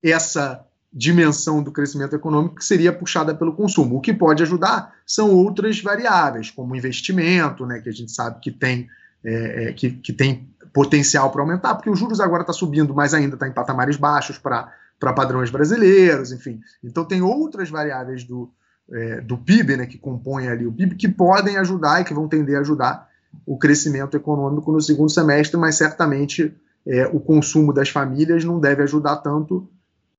essa 0.00 0.64
dimensão 0.98 1.62
do 1.62 1.70
crescimento 1.70 2.16
econômico 2.16 2.56
que 2.56 2.64
seria 2.64 2.92
puxada 2.92 3.32
pelo 3.32 3.52
consumo. 3.52 3.96
O 3.96 4.00
que 4.00 4.12
pode 4.12 4.42
ajudar 4.42 4.92
são 5.06 5.30
outras 5.30 5.80
variáveis, 5.80 6.50
como 6.50 6.74
investimento, 6.74 7.64
né, 7.64 7.78
que 7.78 7.88
a 7.88 7.92
gente 7.92 8.10
sabe 8.10 8.40
que 8.40 8.50
tem, 8.50 8.88
é, 9.24 9.68
é 9.68 9.72
que, 9.72 9.92
que 9.92 10.12
tem 10.12 10.48
potencial 10.72 11.30
para 11.30 11.40
aumentar, 11.40 11.76
porque 11.76 11.88
os 11.88 11.98
juros 11.98 12.20
agora 12.20 12.42
está 12.42 12.52
subindo, 12.52 12.92
mas 12.92 13.14
ainda 13.14 13.34
está 13.34 13.46
em 13.46 13.52
patamares 13.52 13.96
baixos 13.96 14.38
para 14.38 14.72
padrões 15.14 15.50
brasileiros, 15.50 16.32
enfim. 16.32 16.60
Então 16.82 17.04
tem 17.04 17.22
outras 17.22 17.70
variáveis 17.70 18.24
do, 18.24 18.50
é, 18.90 19.20
do 19.20 19.38
PIB, 19.38 19.76
né, 19.76 19.86
que 19.86 19.98
compõem 19.98 20.48
ali 20.48 20.66
o 20.66 20.72
PIB, 20.72 20.96
que 20.96 21.08
podem 21.08 21.58
ajudar 21.58 22.00
e 22.00 22.04
que 22.04 22.12
vão 22.12 22.26
tender 22.26 22.56
a 22.56 22.60
ajudar 22.60 23.08
o 23.46 23.56
crescimento 23.56 24.16
econômico 24.16 24.72
no 24.72 24.80
segundo 24.80 25.12
semestre, 25.12 25.56
mas 25.56 25.76
certamente 25.76 26.52
é, 26.84 27.06
o 27.06 27.20
consumo 27.20 27.72
das 27.72 27.88
famílias 27.88 28.44
não 28.44 28.58
deve 28.58 28.82
ajudar 28.82 29.18
tanto 29.18 29.70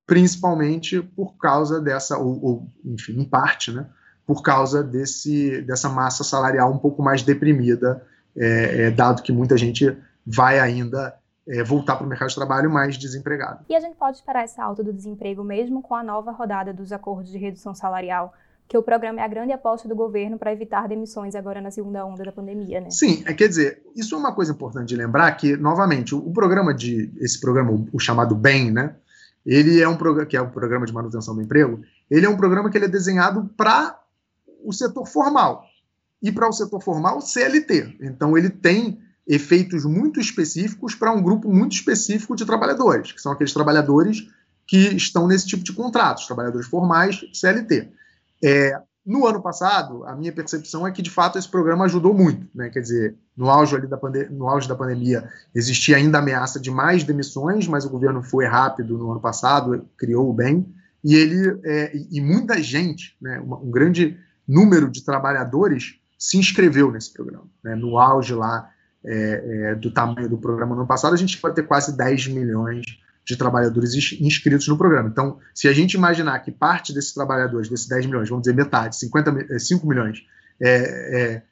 principalmente 0.09 0.99
por 1.01 1.37
causa 1.37 1.79
dessa, 1.79 2.17
ou, 2.17 2.43
ou, 2.43 2.67
enfim, 2.83 3.21
em 3.21 3.23
parte, 3.23 3.71
né, 3.71 3.85
por 4.25 4.41
causa 4.41 4.83
desse, 4.83 5.61
dessa 5.61 5.87
massa 5.87 6.23
salarial 6.23 6.71
um 6.73 6.79
pouco 6.79 7.03
mais 7.03 7.21
deprimida, 7.21 8.03
é, 8.35 8.87
é, 8.87 8.91
dado 8.91 9.21
que 9.21 9.31
muita 9.31 9.55
gente 9.55 9.95
vai 10.25 10.59
ainda 10.59 11.15
é, 11.47 11.63
voltar 11.63 11.95
para 11.95 12.05
o 12.05 12.09
mercado 12.09 12.29
de 12.29 12.35
trabalho 12.35 12.71
mais 12.71 12.97
desempregado. 12.97 13.65
E 13.69 13.75
a 13.75 13.79
gente 13.79 13.95
pode 13.95 14.17
esperar 14.17 14.43
essa 14.43 14.63
alta 14.63 14.83
do 14.83 14.91
desemprego 14.91 15.43
mesmo 15.43 15.79
com 15.79 15.93
a 15.93 16.03
nova 16.03 16.31
rodada 16.31 16.73
dos 16.73 16.91
acordos 16.91 17.31
de 17.31 17.37
redução 17.37 17.75
salarial? 17.75 18.33
que 18.67 18.77
o 18.77 18.83
programa 18.83 19.19
é 19.19 19.23
a 19.23 19.27
grande 19.27 19.51
aposta 19.51 19.89
do 19.89 19.95
governo 19.95 20.37
para 20.37 20.53
evitar 20.53 20.87
demissões 20.87 21.33
agora 21.33 21.59
na 21.59 21.71
segunda 21.71 22.05
onda 22.05 22.23
da 22.23 22.31
pandemia, 22.31 22.79
né? 22.79 22.91
Sim, 22.91 23.23
é, 23.25 23.33
quer 23.33 23.47
dizer, 23.47 23.81
isso 23.95 24.13
é 24.13 24.17
uma 24.19 24.31
coisa 24.31 24.51
importante 24.51 24.89
de 24.89 24.95
lembrar 24.95 25.31
que, 25.31 25.57
novamente, 25.57 26.13
o, 26.13 26.19
o 26.19 26.31
programa 26.31 26.71
de, 26.71 27.11
esse 27.19 27.41
programa, 27.41 27.71
o, 27.71 27.87
o, 27.91 27.99
chamado 27.99 28.35
BEM, 28.35 28.69
né, 28.69 28.93
ele 29.45 29.81
é 29.81 29.87
um 29.87 29.97
programa, 29.97 30.25
que 30.27 30.37
é 30.37 30.41
o 30.41 30.49
Programa 30.49 30.85
de 30.85 30.93
Manutenção 30.93 31.35
do 31.35 31.41
Emprego, 31.41 31.81
ele 32.09 32.25
é 32.25 32.29
um 32.29 32.37
programa 32.37 32.69
que 32.69 32.77
ele 32.77 32.85
é 32.85 32.89
desenhado 32.89 33.49
para 33.55 33.99
o 34.63 34.73
setor 34.73 35.07
formal 35.07 35.65
e 36.21 36.31
para 36.31 36.47
o 36.47 36.51
setor 36.51 36.81
formal 36.81 37.21
CLT. 37.21 37.97
Então, 38.01 38.37
ele 38.37 38.49
tem 38.49 38.99
efeitos 39.27 39.85
muito 39.85 40.19
específicos 40.19 40.95
para 40.95 41.11
um 41.11 41.21
grupo 41.21 41.53
muito 41.53 41.73
específico 41.73 42.35
de 42.35 42.45
trabalhadores, 42.45 43.11
que 43.11 43.21
são 43.21 43.31
aqueles 43.31 43.53
trabalhadores 43.53 44.27
que 44.67 44.95
estão 44.95 45.27
nesse 45.27 45.47
tipo 45.47 45.63
de 45.63 45.73
contratos, 45.73 46.25
trabalhadores 46.25 46.67
formais 46.67 47.21
CLT. 47.33 47.89
É, 48.43 48.79
no 49.09 49.25
ano 49.25 49.41
passado, 49.41 50.05
a 50.05 50.15
minha 50.15 50.31
percepção 50.31 50.85
é 50.85 50.91
que, 50.91 51.01
de 51.01 51.09
fato, 51.09 51.39
esse 51.39 51.49
programa 51.49 51.85
ajudou 51.85 52.13
muito. 52.13 52.47
Né? 52.53 52.69
Quer 52.69 52.81
dizer, 52.81 53.15
no 53.35 53.49
auge, 53.49 53.75
ali 53.75 53.87
da 53.87 53.99
no 54.29 54.47
auge 54.47 54.69
da 54.69 54.75
pandemia, 54.75 55.27
existia 55.55 55.97
ainda 55.97 56.19
a 56.19 56.21
ameaça 56.21 56.59
de 56.59 56.69
mais 56.69 57.03
demissões, 57.03 57.67
mas 57.67 57.85
o 57.85 57.89
governo 57.89 58.21
foi 58.21 58.45
rápido 58.45 58.99
no 58.99 59.09
ano 59.09 59.19
passado, 59.19 59.83
criou 59.97 60.29
o 60.29 60.33
bem, 60.33 60.71
e 61.03 61.15
ele 61.15 61.59
é, 61.65 61.91
e 62.11 62.21
muita 62.21 62.61
gente, 62.61 63.17
né, 63.19 63.41
um 63.41 63.71
grande 63.71 64.15
número 64.47 64.87
de 64.87 65.03
trabalhadores 65.03 65.95
se 66.15 66.37
inscreveu 66.37 66.91
nesse 66.91 67.11
programa. 67.11 67.47
Né? 67.63 67.73
No 67.73 67.97
auge 67.97 68.35
lá 68.35 68.69
é, 69.03 69.71
é, 69.71 69.75
do 69.75 69.89
tamanho 69.89 70.29
do 70.29 70.37
programa 70.37 70.75
no 70.75 70.81
ano 70.81 70.87
passado, 70.87 71.15
a 71.15 71.17
gente 71.17 71.41
vai 71.41 71.51
ter 71.51 71.63
quase 71.63 71.97
10 71.97 72.27
milhões 72.27 72.85
de 73.25 73.35
trabalhadores 73.35 73.93
inscritos 74.19 74.67
no 74.67 74.77
programa. 74.77 75.09
Então, 75.09 75.39
se 75.53 75.67
a 75.67 75.73
gente 75.73 75.93
imaginar 75.93 76.39
que 76.39 76.51
parte 76.51 76.93
desses 76.93 77.13
trabalhadores, 77.13 77.69
desses 77.69 77.87
10 77.87 78.07
milhões, 78.07 78.29
vamos 78.29 78.43
dizer 78.43 78.55
metade, 78.55 78.97
50, 78.97 79.59
5 79.59 79.85
é, 79.85 79.89
milhões, 79.89 80.19
é, 80.61 80.69
é, 81.21 81.43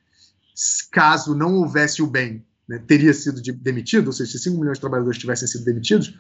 caso 0.92 1.36
não 1.36 1.54
houvesse 1.56 2.02
o 2.02 2.08
bem, 2.08 2.44
né, 2.68 2.82
teria 2.86 3.14
sido 3.14 3.42
de, 3.42 3.52
demitido, 3.52 4.08
ou 4.08 4.14
seja, 4.14 4.32
se 4.32 4.40
5 4.40 4.58
milhões 4.58 4.78
de 4.78 4.82
trabalhadores 4.82 5.20
tivessem 5.20 5.48
sido 5.48 5.64
demitidos, 5.64 6.18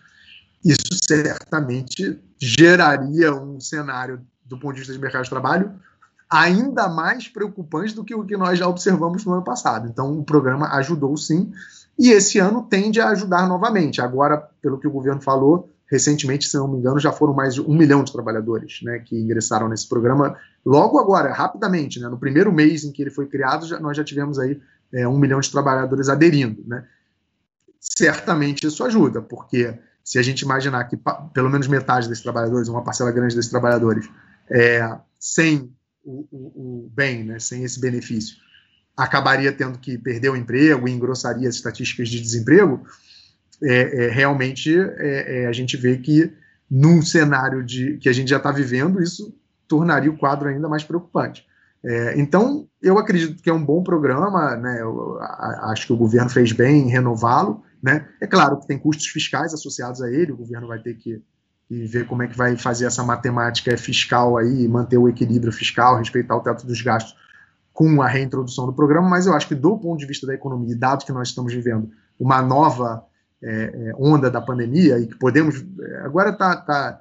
isso 0.63 0.81
certamente 1.07 2.19
geraria 2.39 3.33
um 3.33 3.59
cenário, 3.59 4.21
do 4.45 4.59
ponto 4.59 4.73
de 4.73 4.81
vista 4.81 4.93
de 4.93 4.99
mercado 4.99 5.23
de 5.23 5.29
trabalho, 5.29 5.73
ainda 6.29 6.89
mais 6.89 7.27
preocupante 7.27 7.95
do 7.95 8.03
que 8.03 8.13
o 8.13 8.25
que 8.25 8.35
nós 8.35 8.59
já 8.59 8.67
observamos 8.67 9.23
no 9.25 9.33
ano 9.33 9.43
passado. 9.43 9.87
Então, 9.87 10.17
o 10.17 10.23
programa 10.23 10.67
ajudou 10.75 11.15
sim, 11.15 11.51
e 11.97 12.11
esse 12.11 12.37
ano 12.37 12.63
tende 12.63 13.01
a 13.01 13.09
ajudar 13.09 13.47
novamente. 13.47 14.01
Agora, 14.01 14.37
pelo 14.61 14.77
que 14.77 14.87
o 14.87 14.91
governo 14.91 15.21
falou, 15.21 15.69
recentemente, 15.89 16.47
se 16.47 16.57
não 16.57 16.67
me 16.67 16.77
engano, 16.77 16.99
já 16.99 17.11
foram 17.11 17.33
mais 17.33 17.55
de 17.55 17.61
um 17.61 17.75
milhão 17.75 18.03
de 18.03 18.11
trabalhadores 18.11 18.79
né, 18.83 18.99
que 18.99 19.17
ingressaram 19.17 19.67
nesse 19.67 19.87
programa. 19.87 20.37
Logo 20.65 20.99
agora, 20.99 21.33
rapidamente, 21.33 21.99
né, 21.99 22.07
no 22.07 22.19
primeiro 22.19 22.51
mês 22.51 22.83
em 22.83 22.91
que 22.91 23.01
ele 23.01 23.09
foi 23.09 23.25
criado, 23.25 23.65
já, 23.65 23.79
nós 23.79 23.97
já 23.97 24.03
tivemos 24.03 24.37
aí 24.37 24.59
é, 24.93 25.07
um 25.07 25.17
milhão 25.17 25.39
de 25.39 25.49
trabalhadores 25.49 26.09
aderindo. 26.09 26.63
Né. 26.67 26.85
Certamente 27.79 28.67
isso 28.67 28.83
ajuda, 28.83 29.21
porque 29.21 29.73
se 30.03 30.19
a 30.19 30.21
gente 30.21 30.41
imaginar 30.41 30.83
que 30.85 30.97
pelo 31.33 31.49
menos 31.49 31.67
metade 31.67 32.07
desses 32.07 32.23
trabalhadores, 32.23 32.67
uma 32.67 32.83
parcela 32.83 33.11
grande 33.11 33.35
desses 33.35 33.49
trabalhadores, 33.49 34.07
é, 34.49 34.97
sem 35.19 35.73
o, 36.03 36.27
o, 36.31 36.85
o 36.85 36.91
bem, 36.93 37.23
né, 37.23 37.39
sem 37.39 37.63
esse 37.63 37.79
benefício, 37.79 38.37
acabaria 38.97 39.53
tendo 39.53 39.77
que 39.77 39.95
perder 39.95 40.29
o 40.29 40.35
emprego 40.35 40.87
e 40.87 40.91
engrossaria 40.91 41.47
as 41.47 41.55
estatísticas 41.55 42.09
de 42.09 42.19
desemprego, 42.19 42.81
é, 43.61 44.05
é 44.05 44.09
realmente 44.09 44.75
é, 44.75 45.43
é, 45.43 45.47
a 45.47 45.51
gente 45.51 45.77
vê 45.77 45.97
que 45.97 46.33
num 46.69 47.01
cenário 47.01 47.63
de 47.63 47.97
que 47.97 48.09
a 48.09 48.13
gente 48.13 48.29
já 48.29 48.37
está 48.37 48.51
vivendo, 48.51 49.01
isso 49.01 49.33
tornaria 49.67 50.11
o 50.11 50.17
quadro 50.17 50.49
ainda 50.49 50.67
mais 50.67 50.83
preocupante. 50.83 51.45
É, 51.83 52.19
então, 52.19 52.67
eu 52.81 52.97
acredito 52.97 53.41
que 53.41 53.49
é 53.49 53.53
um 53.53 53.63
bom 53.63 53.83
programa, 53.83 54.55
né, 54.57 54.81
eu, 54.81 55.17
a, 55.21 55.71
acho 55.71 55.85
que 55.85 55.93
o 55.93 55.97
governo 55.97 56.29
fez 56.29 56.51
bem 56.51 56.87
em 56.87 56.89
renová-lo. 56.89 57.63
Né? 57.81 58.07
É 58.19 58.25
claro 58.25 58.59
que 58.59 58.67
tem 58.67 58.79
custos 58.79 59.07
fiscais 59.07 59.53
associados 59.53 60.01
a 60.01 60.11
ele, 60.11 60.31
o 60.31 60.37
governo 60.37 60.67
vai 60.67 60.79
ter 60.79 60.95
que, 60.95 61.21
que 61.67 61.85
ver 61.85 62.07
como 62.07 62.23
é 62.23 62.27
que 62.27 62.35
vai 62.35 62.57
fazer 62.57 62.85
essa 62.85 63.03
matemática 63.03 63.77
fiscal 63.77 64.37
aí, 64.37 64.67
manter 64.67 64.97
o 64.97 65.07
equilíbrio 65.07 65.53
fiscal, 65.53 65.97
respeitar 65.97 66.35
o 66.35 66.41
teto 66.41 66.65
dos 66.65 66.81
gastos 66.81 67.15
com 67.77 68.01
a 68.01 68.07
reintrodução 68.07 68.65
do 68.65 68.73
programa, 68.73 69.07
mas 69.07 69.27
eu 69.27 69.35
acho 69.35 69.47
que 69.47 69.53
do 69.53 69.77
ponto 69.77 69.99
de 69.99 70.07
vista 70.07 70.25
da 70.25 70.33
economia, 70.33 70.75
dado 70.75 71.05
que 71.05 71.11
nós 71.11 71.27
estamos 71.27 71.53
vivendo 71.53 71.91
uma 72.19 72.41
nova 72.41 73.05
é, 73.39 73.49
é 73.51 73.93
onda 73.99 74.31
da 74.31 74.41
pandemia 74.41 74.97
e 74.97 75.05
que 75.05 75.15
podemos, 75.15 75.63
é, 75.79 75.97
agora 75.97 76.31
está 76.31 76.55
tá, 76.55 76.99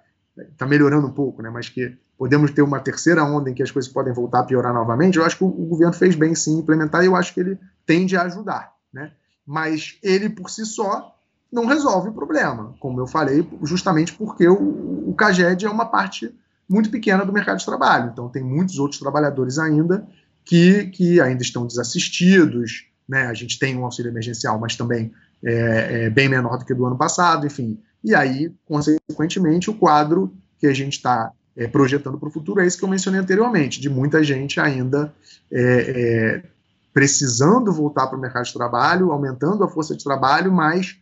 tá 0.58 0.66
melhorando 0.66 1.06
um 1.06 1.12
pouco, 1.12 1.40
né, 1.40 1.48
mas 1.48 1.70
que 1.70 1.96
podemos 2.18 2.50
ter 2.50 2.60
uma 2.60 2.78
terceira 2.78 3.24
onda 3.24 3.48
em 3.48 3.54
que 3.54 3.62
as 3.62 3.70
coisas 3.70 3.90
podem 3.90 4.12
voltar 4.12 4.40
a 4.40 4.44
piorar 4.44 4.74
novamente, 4.74 5.16
eu 5.16 5.24
acho 5.24 5.38
que 5.38 5.44
o, 5.44 5.46
o 5.46 5.64
governo 5.64 5.94
fez 5.94 6.14
bem 6.14 6.34
sim 6.34 6.58
implementar 6.58 7.02
e 7.02 7.06
eu 7.06 7.16
acho 7.16 7.32
que 7.32 7.40
ele 7.40 7.58
tende 7.86 8.14
a 8.14 8.24
ajudar, 8.24 8.74
né? 8.92 9.12
Mas 9.46 9.98
ele 10.02 10.28
por 10.28 10.50
si 10.50 10.66
só 10.66 11.16
não 11.50 11.64
resolve 11.64 12.10
o 12.10 12.12
problema, 12.12 12.74
como 12.80 13.00
eu 13.00 13.06
falei, 13.06 13.48
justamente 13.62 14.12
porque 14.12 14.46
o, 14.46 15.08
o 15.08 15.14
CAGED 15.14 15.64
é 15.64 15.70
uma 15.70 15.86
parte 15.86 16.38
muito 16.68 16.90
pequena 16.90 17.24
do 17.24 17.32
mercado 17.32 17.60
de 17.60 17.64
trabalho, 17.64 18.10
então 18.12 18.28
tem 18.28 18.44
muitos 18.44 18.78
outros 18.78 19.00
trabalhadores 19.00 19.58
ainda 19.58 20.06
que, 20.46 20.86
que 20.86 21.20
ainda 21.20 21.42
estão 21.42 21.66
desassistidos. 21.66 22.86
Né? 23.06 23.26
A 23.26 23.34
gente 23.34 23.58
tem 23.58 23.76
um 23.76 23.84
auxílio 23.84 24.10
emergencial, 24.10 24.58
mas 24.58 24.76
também 24.76 25.12
é, 25.44 26.04
é 26.04 26.10
bem 26.10 26.28
menor 26.28 26.56
do 26.56 26.64
que 26.64 26.72
do 26.72 26.86
ano 26.86 26.96
passado, 26.96 27.46
enfim. 27.46 27.78
E 28.02 28.14
aí, 28.14 28.54
consequentemente, 28.64 29.68
o 29.68 29.74
quadro 29.74 30.32
que 30.58 30.66
a 30.66 30.72
gente 30.72 30.94
está 30.94 31.32
é, 31.56 31.66
projetando 31.66 32.16
para 32.16 32.28
o 32.28 32.32
futuro 32.32 32.60
é 32.60 32.66
esse 32.66 32.78
que 32.78 32.84
eu 32.84 32.88
mencionei 32.88 33.20
anteriormente, 33.20 33.80
de 33.80 33.90
muita 33.90 34.22
gente 34.22 34.60
ainda 34.60 35.12
é, 35.50 36.42
é 36.42 36.56
precisando 36.94 37.70
voltar 37.70 38.06
para 38.06 38.16
o 38.16 38.20
mercado 38.20 38.46
de 38.46 38.54
trabalho, 38.54 39.12
aumentando 39.12 39.62
a 39.62 39.68
força 39.68 39.94
de 39.94 40.02
trabalho, 40.02 40.50
mas 40.50 40.96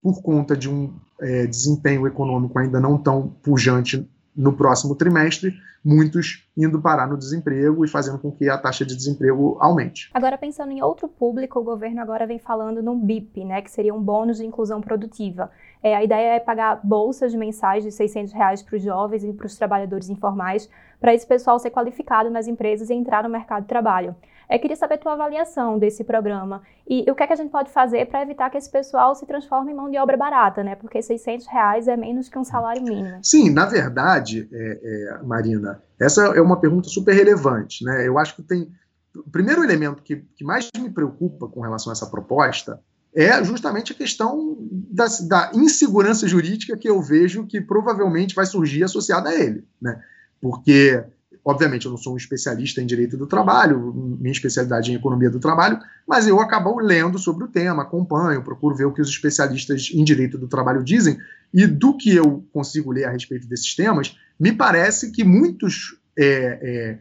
por 0.00 0.22
conta 0.22 0.56
de 0.56 0.66
um 0.66 0.94
é, 1.20 1.46
desempenho 1.46 2.06
econômico 2.06 2.58
ainda 2.58 2.80
não 2.80 2.96
tão 2.96 3.28
pujante 3.42 4.08
no 4.36 4.52
próximo 4.52 4.94
trimestre, 4.94 5.54
muitos 5.84 6.44
indo 6.56 6.80
parar 6.80 7.06
no 7.06 7.16
desemprego 7.16 7.84
e 7.84 7.88
fazendo 7.88 8.18
com 8.18 8.30
que 8.30 8.48
a 8.48 8.58
taxa 8.58 8.84
de 8.84 8.94
desemprego 8.94 9.56
aumente. 9.60 10.10
Agora, 10.12 10.36
pensando 10.36 10.72
em 10.72 10.82
outro 10.82 11.08
público, 11.08 11.60
o 11.60 11.62
governo 11.62 12.00
agora 12.00 12.26
vem 12.26 12.38
falando 12.38 12.82
no 12.82 12.96
BIP, 12.96 13.44
né, 13.44 13.62
que 13.62 13.70
seria 13.70 13.94
um 13.94 14.02
bônus 14.02 14.38
de 14.38 14.44
inclusão 14.44 14.80
produtiva. 14.80 15.50
É, 15.82 15.94
a 15.94 16.02
ideia 16.02 16.34
é 16.34 16.40
pagar 16.40 16.80
bolsas 16.82 17.34
mensais 17.34 17.84
de 17.84 17.92
600 17.92 18.32
reais 18.32 18.62
para 18.62 18.76
os 18.76 18.82
jovens 18.82 19.22
e 19.22 19.32
para 19.32 19.46
os 19.46 19.56
trabalhadores 19.56 20.10
informais, 20.10 20.68
para 21.00 21.14
esse 21.14 21.26
pessoal 21.26 21.58
ser 21.58 21.70
qualificado 21.70 22.30
nas 22.30 22.48
empresas 22.48 22.90
e 22.90 22.94
entrar 22.94 23.22
no 23.22 23.28
mercado 23.28 23.62
de 23.62 23.68
trabalho. 23.68 24.16
Eu 24.50 24.58
queria 24.60 24.76
saber 24.76 24.94
a 24.94 24.98
tua 24.98 25.12
avaliação 25.14 25.78
desse 25.78 26.04
programa 26.04 26.62
e, 26.88 27.04
e 27.06 27.10
o 27.10 27.14
que, 27.14 27.22
é 27.22 27.26
que 27.26 27.32
a 27.32 27.36
gente 27.36 27.50
pode 27.50 27.70
fazer 27.70 28.06
para 28.06 28.22
evitar 28.22 28.48
que 28.48 28.56
esse 28.56 28.70
pessoal 28.70 29.14
se 29.14 29.26
transforme 29.26 29.72
em 29.72 29.74
mão 29.74 29.90
de 29.90 29.98
obra 29.98 30.16
barata, 30.16 30.62
né? 30.62 30.76
Porque 30.76 31.02
600 31.02 31.46
reais 31.46 31.88
é 31.88 31.96
menos 31.96 32.28
que 32.28 32.38
um 32.38 32.44
salário 32.44 32.82
mínimo. 32.82 33.18
Sim, 33.22 33.50
na 33.50 33.66
verdade, 33.66 34.48
é, 34.52 34.80
é, 34.82 35.22
Marina, 35.24 35.82
essa 36.00 36.22
é 36.26 36.40
uma 36.40 36.60
pergunta 36.60 36.88
super 36.88 37.12
relevante, 37.14 37.84
né? 37.84 38.06
Eu 38.06 38.18
acho 38.18 38.36
que 38.36 38.42
tem 38.42 38.70
o 39.16 39.30
primeiro 39.30 39.64
elemento 39.64 40.02
que, 40.02 40.16
que 40.36 40.44
mais 40.44 40.68
me 40.78 40.90
preocupa 40.90 41.48
com 41.48 41.60
relação 41.60 41.90
a 41.90 41.94
essa 41.94 42.06
proposta 42.06 42.80
é 43.14 43.42
justamente 43.42 43.92
a 43.92 43.94
questão 43.94 44.58
da, 44.60 45.06
da, 45.26 45.50
insegurança 45.54 46.28
jurídica 46.28 46.76
que 46.76 46.88
eu 46.88 47.00
vejo 47.00 47.46
que 47.46 47.62
provavelmente 47.62 48.34
vai 48.34 48.44
surgir 48.44 48.84
associada 48.84 49.30
a 49.30 49.34
ele, 49.34 49.64
né? 49.80 49.98
Porque 50.38 51.02
Obviamente, 51.48 51.86
eu 51.86 51.92
não 51.92 51.96
sou 51.96 52.14
um 52.14 52.16
especialista 52.16 52.82
em 52.82 52.86
direito 52.86 53.16
do 53.16 53.24
trabalho, 53.24 53.94
minha 53.94 54.32
especialidade 54.32 54.90
é 54.90 54.94
em 54.94 54.96
economia 54.96 55.30
do 55.30 55.38
trabalho, 55.38 55.78
mas 56.04 56.26
eu 56.26 56.40
acabo 56.40 56.76
lendo 56.80 57.20
sobre 57.20 57.44
o 57.44 57.48
tema, 57.48 57.84
acompanho, 57.84 58.42
procuro 58.42 58.74
ver 58.74 58.86
o 58.86 58.92
que 58.92 59.00
os 59.00 59.08
especialistas 59.08 59.88
em 59.94 60.02
direito 60.02 60.36
do 60.36 60.48
trabalho 60.48 60.82
dizem, 60.82 61.16
e 61.54 61.64
do 61.64 61.96
que 61.96 62.12
eu 62.12 62.44
consigo 62.52 62.90
ler 62.90 63.04
a 63.04 63.12
respeito 63.12 63.46
desses 63.46 63.76
temas, 63.76 64.18
me 64.40 64.50
parece 64.50 65.12
que 65.12 65.22
muitos 65.22 65.96
é, 66.18 66.98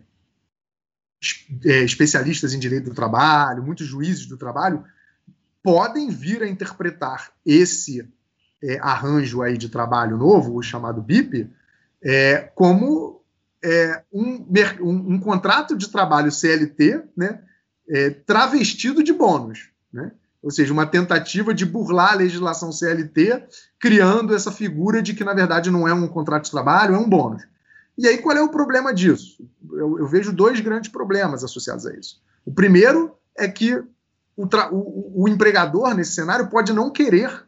é, 1.64 1.72
é, 1.72 1.84
especialistas 1.84 2.54
em 2.54 2.60
direito 2.60 2.92
do 2.92 2.96
trabalho, 2.96 3.64
muitos 3.64 3.88
juízes 3.88 4.28
do 4.28 4.38
trabalho, 4.38 4.84
podem 5.64 6.12
vir 6.12 6.44
a 6.44 6.48
interpretar 6.48 7.32
esse 7.44 8.08
é, 8.62 8.78
arranjo 8.80 9.42
aí 9.42 9.58
de 9.58 9.70
trabalho 9.70 10.18
novo, 10.18 10.56
o 10.56 10.62
chamado 10.62 11.02
BIP, 11.02 11.50
é, 12.04 12.52
como 12.54 13.25
é, 13.66 14.04
um, 14.14 14.46
um, 14.82 15.14
um, 15.16 15.20
contrato 15.20 15.76
de 15.76 15.90
trabalho 15.90 16.32
CLT 16.32 17.04
né, 17.18 17.42
é, 17.90 18.12
travestido 18.12 19.04
de 19.04 19.12
bônus. 19.12 19.72
Né? 19.92 20.12
Ou 20.42 20.52
seja, 20.52 20.72
uma 20.72 20.86
tentativa 20.86 21.52
de 21.52 21.66
burlar 21.66 22.14
a 22.14 22.18
legislação 22.18 22.72
CLT, 22.72 23.44
criando 23.80 24.36
essa 24.36 24.52
figura 24.52 25.02
de 25.02 25.16
que, 25.16 25.24
na 25.24 25.34
verdade, 25.34 25.72
não 25.72 25.88
é 25.88 25.94
um 25.94 26.08
contrato 26.08 26.46
de 26.46 26.52
trabalho, 26.52 26.94
é 26.94 27.00
um 27.00 27.10
bônus. 27.10 27.42
E 27.98 28.08
aí, 28.08 28.20
qual 28.20 28.38
é 28.38 28.42
o 28.42 28.52
problema 28.52 28.94
disso? 28.94 29.44
Eu, 29.72 29.98
eu 29.98 30.08
vejo 30.08 30.32
dois 30.32 30.60
grandes 30.60 30.92
problemas 30.92 31.44
associados 31.44 31.88
a 31.88 31.94
isso. 31.96 32.22
O 32.46 32.54
primeiro 32.54 33.18
é 33.36 33.48
que 33.48 33.74
o, 34.38 34.46
o, 34.72 35.24
o 35.24 35.28
empregador, 35.28 35.96
nesse 35.96 36.12
cenário, 36.12 36.50
pode 36.50 36.72
não 36.72 36.92
querer 36.92 37.48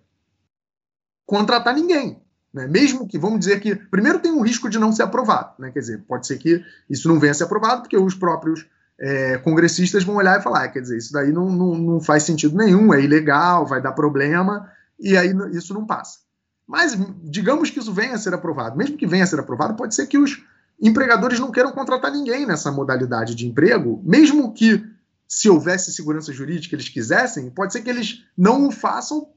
contratar 1.27 1.75
ninguém. 1.75 2.19
Né? 2.53 2.67
Mesmo 2.67 3.07
que, 3.07 3.17
vamos 3.17 3.39
dizer 3.39 3.60
que, 3.60 3.75
primeiro 3.75 4.19
tem 4.19 4.31
um 4.31 4.41
risco 4.41 4.69
de 4.69 4.79
não 4.79 4.91
ser 4.91 5.03
aprovado. 5.03 5.53
Né? 5.60 5.71
Quer 5.71 5.79
dizer, 5.79 5.97
pode 6.07 6.27
ser 6.27 6.38
que 6.38 6.63
isso 6.89 7.07
não 7.07 7.19
venha 7.19 7.31
a 7.31 7.36
ser 7.36 7.43
aprovado, 7.43 7.81
porque 7.81 7.97
os 7.97 8.15
próprios 8.15 8.65
é, 8.99 9.38
congressistas 9.38 10.03
vão 10.03 10.15
olhar 10.15 10.39
e 10.39 10.43
falar: 10.43 10.63
ah, 10.63 10.67
quer 10.67 10.81
dizer, 10.81 10.97
isso 10.97 11.13
daí 11.13 11.31
não, 11.31 11.49
não, 11.49 11.75
não 11.75 12.01
faz 12.01 12.23
sentido 12.23 12.57
nenhum, 12.57 12.93
é 12.93 13.01
ilegal, 13.01 13.65
vai 13.65 13.81
dar 13.81 13.91
problema, 13.91 14.69
e 14.99 15.15
aí 15.15 15.33
isso 15.51 15.73
não 15.73 15.86
passa. 15.86 16.19
Mas 16.67 16.97
digamos 17.23 17.69
que 17.69 17.79
isso 17.79 17.93
venha 17.93 18.15
a 18.15 18.17
ser 18.17 18.33
aprovado. 18.33 18.75
Mesmo 18.75 18.97
que 18.97 19.07
venha 19.07 19.23
a 19.23 19.27
ser 19.27 19.39
aprovado, 19.39 19.75
pode 19.75 19.95
ser 19.95 20.07
que 20.07 20.17
os 20.17 20.43
empregadores 20.81 21.39
não 21.39 21.51
queiram 21.51 21.71
contratar 21.71 22.12
ninguém 22.12 22.45
nessa 22.45 22.71
modalidade 22.71 23.36
de 23.36 23.47
emprego, 23.47 24.01
mesmo 24.03 24.53
que 24.53 24.83
se 25.27 25.49
houvesse 25.49 25.91
segurança 25.91 26.31
jurídica 26.31 26.75
eles 26.75 26.89
quisessem, 26.89 27.49
pode 27.49 27.73
ser 27.73 27.81
que 27.81 27.89
eles 27.89 28.23
não 28.38 28.67
o 28.67 28.71
façam 28.71 29.27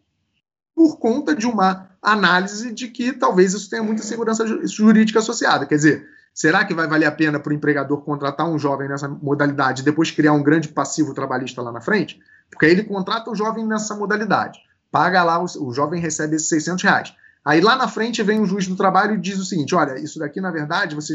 por 0.81 0.99
conta 0.99 1.37
de 1.37 1.47
uma 1.47 1.91
análise 2.01 2.73
de 2.73 2.89
que 2.89 3.13
talvez 3.13 3.53
isso 3.53 3.69
tenha 3.69 3.83
muita 3.83 4.03
segurança 4.03 4.47
jurídica 4.67 5.19
associada. 5.19 5.67
Quer 5.67 5.75
dizer, 5.75 6.07
será 6.33 6.65
que 6.65 6.73
vai 6.73 6.89
valer 6.89 7.05
a 7.05 7.13
pena 7.13 7.39
para 7.39 7.51
o 7.51 7.55
empregador 7.55 8.03
contratar 8.03 8.49
um 8.49 8.59
jovem 8.59 8.89
nessa 8.89 9.07
modalidade 9.07 9.83
e 9.83 9.85
depois 9.85 10.11
criar 10.11 10.33
um 10.33 10.43
grande 10.43 10.69
passivo 10.69 11.13
trabalhista 11.13 11.61
lá 11.61 11.71
na 11.71 11.83
frente? 11.83 12.19
Porque 12.51 12.65
aí 12.65 12.73
ele 12.73 12.85
contrata 12.85 13.31
o 13.31 13.35
jovem 13.35 13.67
nessa 13.67 13.95
modalidade, 13.95 14.59
paga 14.91 15.23
lá, 15.23 15.45
o, 15.45 15.71
jovem 15.71 16.01
recebe 16.01 16.37
esses 16.37 16.49
600 16.49 16.83
reais. 16.83 17.15
Aí 17.45 17.61
lá 17.61 17.77
na 17.77 17.87
frente 17.87 18.23
vem 18.23 18.41
um 18.41 18.47
juiz 18.47 18.67
do 18.67 18.75
trabalho 18.75 19.17
e 19.17 19.21
diz 19.21 19.39
o 19.39 19.45
seguinte: 19.45 19.75
olha, 19.75 19.99
isso 19.99 20.19
daqui 20.19 20.41
na 20.41 20.51
verdade 20.51 20.95
você 20.95 21.13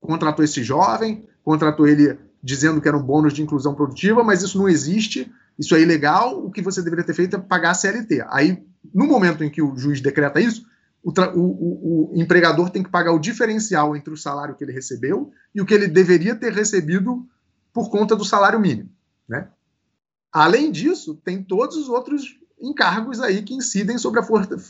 contratou 0.00 0.42
esse 0.42 0.62
jovem, 0.62 1.28
contratou 1.44 1.86
ele 1.86 2.18
dizendo 2.42 2.80
que 2.80 2.88
era 2.88 2.96
um 2.96 3.02
bônus 3.02 3.32
de 3.32 3.42
inclusão 3.42 3.74
produtiva, 3.74 4.22
mas 4.22 4.42
isso 4.42 4.58
não 4.58 4.68
existe, 4.68 5.32
isso 5.58 5.74
é 5.74 5.80
ilegal, 5.80 6.44
o 6.44 6.50
que 6.50 6.62
você 6.62 6.82
deveria 6.82 7.04
ter 7.04 7.14
feito 7.14 7.36
é 7.36 7.38
pagar 7.38 7.70
a 7.70 7.74
CLT. 7.74 8.24
Aí, 8.28 8.62
no 8.94 9.06
momento 9.06 9.42
em 9.42 9.50
que 9.50 9.62
o 9.62 9.76
juiz 9.76 10.00
decreta 10.00 10.40
isso, 10.40 10.66
o, 11.02 11.10
o, 11.10 12.12
o, 12.14 12.20
empregador 12.20 12.68
tem 12.68 12.82
que 12.82 12.90
pagar 12.90 13.12
o 13.12 13.18
diferencial 13.18 13.96
entre 13.96 14.12
o 14.12 14.16
salário 14.16 14.56
que 14.56 14.64
ele 14.64 14.72
recebeu 14.72 15.30
e 15.54 15.60
o 15.60 15.66
que 15.66 15.72
ele 15.72 15.86
deveria 15.86 16.34
ter 16.34 16.52
recebido 16.52 17.24
por 17.72 17.90
conta 17.90 18.16
do 18.16 18.24
salário 18.24 18.58
mínimo. 18.58 18.90
Né? 19.28 19.48
Além 20.32 20.72
disso, 20.72 21.14
tem 21.24 21.42
todos 21.42 21.76
os 21.76 21.88
outros 21.88 22.38
encargos 22.60 23.20
aí 23.20 23.42
que 23.42 23.54
incidem 23.54 23.98
sobre 23.98 24.20
a, 24.20 24.26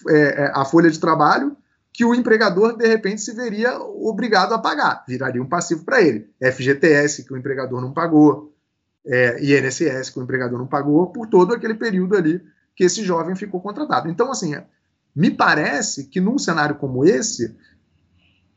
é, 0.09 0.45
é, 0.45 0.53
a 0.55 0.65
folha 0.65 0.91
de 0.91 1.01
trabalho 1.01 1.57
que 1.97 2.05
o 2.05 2.15
empregador, 2.15 2.77
de 2.77 2.87
repente, 2.87 3.23
se 3.23 3.33
veria 3.33 3.79
obrigado 3.81 4.53
a 4.53 4.59
pagar. 4.59 5.03
Viraria 5.09 5.43
um 5.43 5.49
passivo 5.49 5.83
para 5.83 6.03
ele. 6.03 6.29
FGTS, 6.43 7.25
que 7.25 7.33
o 7.33 7.39
empregador 7.39 7.81
não 7.81 7.91
pagou, 7.91 8.55
é, 9.07 9.43
INSS, 9.43 10.11
que 10.11 10.19
o 10.19 10.23
empregador 10.23 10.59
não 10.59 10.67
pagou, 10.67 11.07
por 11.07 11.27
todo 11.27 11.55
aquele 11.55 11.73
período 11.73 12.15
ali 12.15 12.45
que 12.75 12.85
esse 12.85 13.03
jovem 13.03 13.35
ficou 13.35 13.63
contratado. 13.63 14.11
Então, 14.11 14.31
assim, 14.31 14.55
me 15.15 15.31
parece 15.31 16.09
que 16.09 16.21
num 16.21 16.37
cenário 16.37 16.77
como 16.77 17.03
esse, 17.03 17.57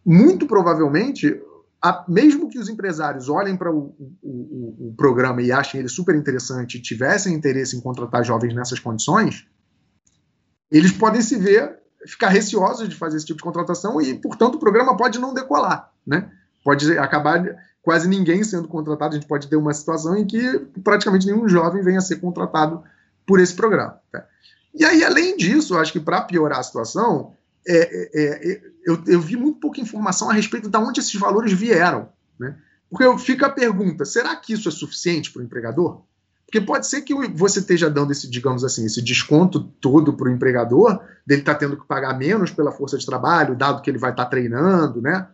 muito 0.06 0.45
provavelmente, 0.45 1.41
a, 1.82 2.04
mesmo 2.10 2.49
que 2.49 2.60
os 2.60 2.67
empresários 2.67 3.30
olhem 3.30 3.56
para 3.56 3.73
o, 3.73 3.95
o, 4.21 4.89
o, 4.89 4.93
programa 4.97 5.41
e 5.41 5.49
achem 5.49 5.80
ele 5.80 5.88
super 5.88 6.13
interessante 6.13 6.78
e 6.78 6.82
tivessem 6.82 7.34
interesse 7.34 7.78
em 7.78 7.80
contratar 7.80 8.25
jovens 8.25 8.54
nessas 8.54 8.80
condições, 8.80 9.47
eles 10.69 10.91
podem 10.91 11.21
se 11.21 11.38
ver 11.38 11.80
ficar 12.07 12.29
receosos 12.29 12.88
de 12.88 12.95
fazer 12.95 13.17
esse 13.17 13.25
tipo 13.25 13.38
de 13.38 13.43
contratação 13.43 14.01
e, 14.01 14.13
portanto, 14.15 14.55
o 14.55 14.59
programa 14.59 14.95
pode 14.95 15.19
não 15.19 15.33
decolar, 15.33 15.91
né? 16.05 16.31
Pode 16.63 16.97
acabar 16.97 17.43
quase 17.81 18.07
ninguém 18.07 18.43
sendo 18.43 18.67
contratado. 18.67 19.15
A 19.15 19.19
gente 19.19 19.27
pode 19.27 19.47
ter 19.47 19.55
uma 19.55 19.73
situação 19.73 20.15
em 20.15 20.25
que 20.25 20.59
praticamente 20.83 21.25
nenhum 21.25 21.47
jovem 21.47 21.81
venha 21.81 21.99
a 21.99 22.01
ser 22.01 22.17
contratado 22.17 22.83
por 23.25 23.39
esse 23.39 23.53
programa. 23.53 23.99
Tá? 24.12 24.25
E 24.73 24.85
aí, 24.85 25.03
além 25.03 25.38
disso, 25.38 25.77
acho 25.77 25.93
que 25.93 25.99
para 25.99 26.21
piorar 26.21 26.59
a 26.59 26.63
situação, 26.63 27.33
é, 27.67 27.77
é, 27.77 28.51
é, 28.51 28.62
eu, 28.85 29.01
eu, 29.07 29.21
vi 29.21 29.35
muito 29.35 29.59
pouca 29.59 29.81
informação 29.81 30.29
a 30.29 30.33
respeito 30.33 30.69
de 30.69 30.77
onde 30.77 30.99
esses 30.99 31.15
valores 31.15 31.53
vieram. 31.53 32.09
Né? 32.39 32.55
Porque 32.89 33.17
fica 33.19 33.47
a 33.47 33.51
pergunta: 33.51 34.05
será 34.05 34.35
que 34.35 34.53
isso 34.53 34.67
é 34.67 34.71
suficiente 34.71 35.31
para 35.31 35.41
o 35.41 35.45
empregador? 35.45 36.01
Porque 36.49 36.62
pode 36.62 36.88
ser 36.88 37.03
que 37.03 37.13
você 37.13 37.59
esteja 37.59 37.91
dando 37.91 38.12
esse, 38.12 38.27
digamos 38.27 38.63
assim, 38.63 38.83
esse 38.83 39.03
desconto 39.03 39.59
todo 39.59 40.13
para 40.13 40.27
o 40.27 40.31
empregador, 40.31 40.99
dele 41.23 41.41
estar 41.41 41.53
tá 41.53 41.59
tendo 41.59 41.77
que 41.77 41.85
pagar 41.85 42.17
menos 42.17 42.49
pela 42.49 42.71
força 42.71 42.97
de 42.97 43.05
trabalho, 43.05 43.55
dado 43.55 43.83
que 43.83 43.89
ele 43.91 43.99
vai 43.99 44.09
estar 44.09 44.23
tá 44.23 44.29
treinando, 44.31 44.99
né? 44.99 45.27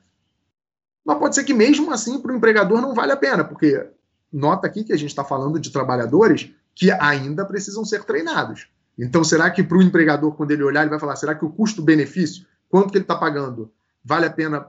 Mas 1.05 1.17
pode 1.17 1.35
ser 1.35 1.45
que 1.45 1.53
mesmo 1.53 1.89
assim 1.93 2.19
para 2.19 2.33
o 2.33 2.35
empregador 2.35 2.81
não 2.81 2.93
vale 2.93 3.13
a 3.13 3.17
pena, 3.17 3.45
porque 3.45 3.87
nota 4.29 4.67
aqui 4.67 4.83
que 4.83 4.91
a 4.91 4.97
gente 4.97 5.11
está 5.11 5.23
falando 5.23 5.57
de 5.57 5.71
trabalhadores 5.71 6.51
que 6.75 6.91
ainda 6.91 7.45
precisam 7.45 7.85
ser 7.85 8.03
treinados. 8.03 8.67
Então, 8.99 9.23
será 9.23 9.49
que 9.49 9.63
para 9.63 9.77
o 9.77 9.81
empregador, 9.81 10.33
quando 10.33 10.51
ele 10.51 10.63
olhar, 10.63 10.81
ele 10.81 10.89
vai 10.89 10.99
falar: 10.99 11.15
será 11.15 11.33
que 11.33 11.45
o 11.45 11.49
custo-benefício, 11.49 12.45
quanto 12.67 12.91
que 12.91 12.97
ele 12.97 13.05
está 13.05 13.15
pagando, 13.15 13.71
vale 14.03 14.25
a 14.25 14.29
pena 14.29 14.67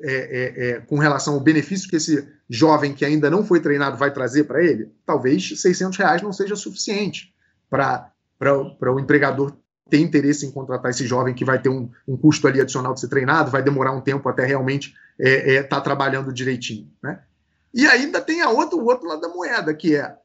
é, 0.00 0.12
é, 0.12 0.68
é, 0.68 0.80
com 0.80 0.98
relação 0.98 1.34
ao 1.34 1.40
benefício 1.40 1.88
que 1.88 1.96
esse 1.96 2.26
jovem 2.48 2.92
que 2.92 3.04
ainda 3.04 3.30
não 3.30 3.44
foi 3.44 3.60
treinado 3.60 3.96
vai 3.96 4.12
trazer 4.12 4.44
para 4.44 4.62
ele, 4.62 4.90
talvez 5.06 5.60
600 5.60 5.96
reais 5.98 6.22
não 6.22 6.32
seja 6.32 6.56
suficiente 6.56 7.32
para 7.70 8.12
o 8.52 8.98
empregador 8.98 9.56
ter 9.88 9.98
interesse 9.98 10.46
em 10.46 10.50
contratar 10.50 10.90
esse 10.90 11.06
jovem 11.06 11.34
que 11.34 11.44
vai 11.44 11.60
ter 11.60 11.68
um, 11.68 11.90
um, 12.08 12.16
custo 12.16 12.48
ali 12.48 12.60
adicional 12.60 12.94
de 12.94 13.00
ser 13.00 13.08
treinado, 13.08 13.50
vai 13.50 13.62
demorar 13.62 13.92
um 13.92 14.00
tempo 14.00 14.28
até 14.28 14.44
realmente 14.44 14.94
estar 15.18 15.30
é, 15.30 15.54
é, 15.56 15.62
tá 15.62 15.80
trabalhando 15.80 16.32
direitinho. 16.32 16.90
Né? 17.02 17.20
E 17.72 17.86
ainda 17.86 18.20
tem 18.20 18.40
a 18.40 18.50
outro, 18.50 18.78
o 18.78 18.86
outro 18.86 19.08
lado 19.08 19.20
da 19.20 19.28
moeda, 19.28 19.74
que 19.74 19.94
é 19.94 20.16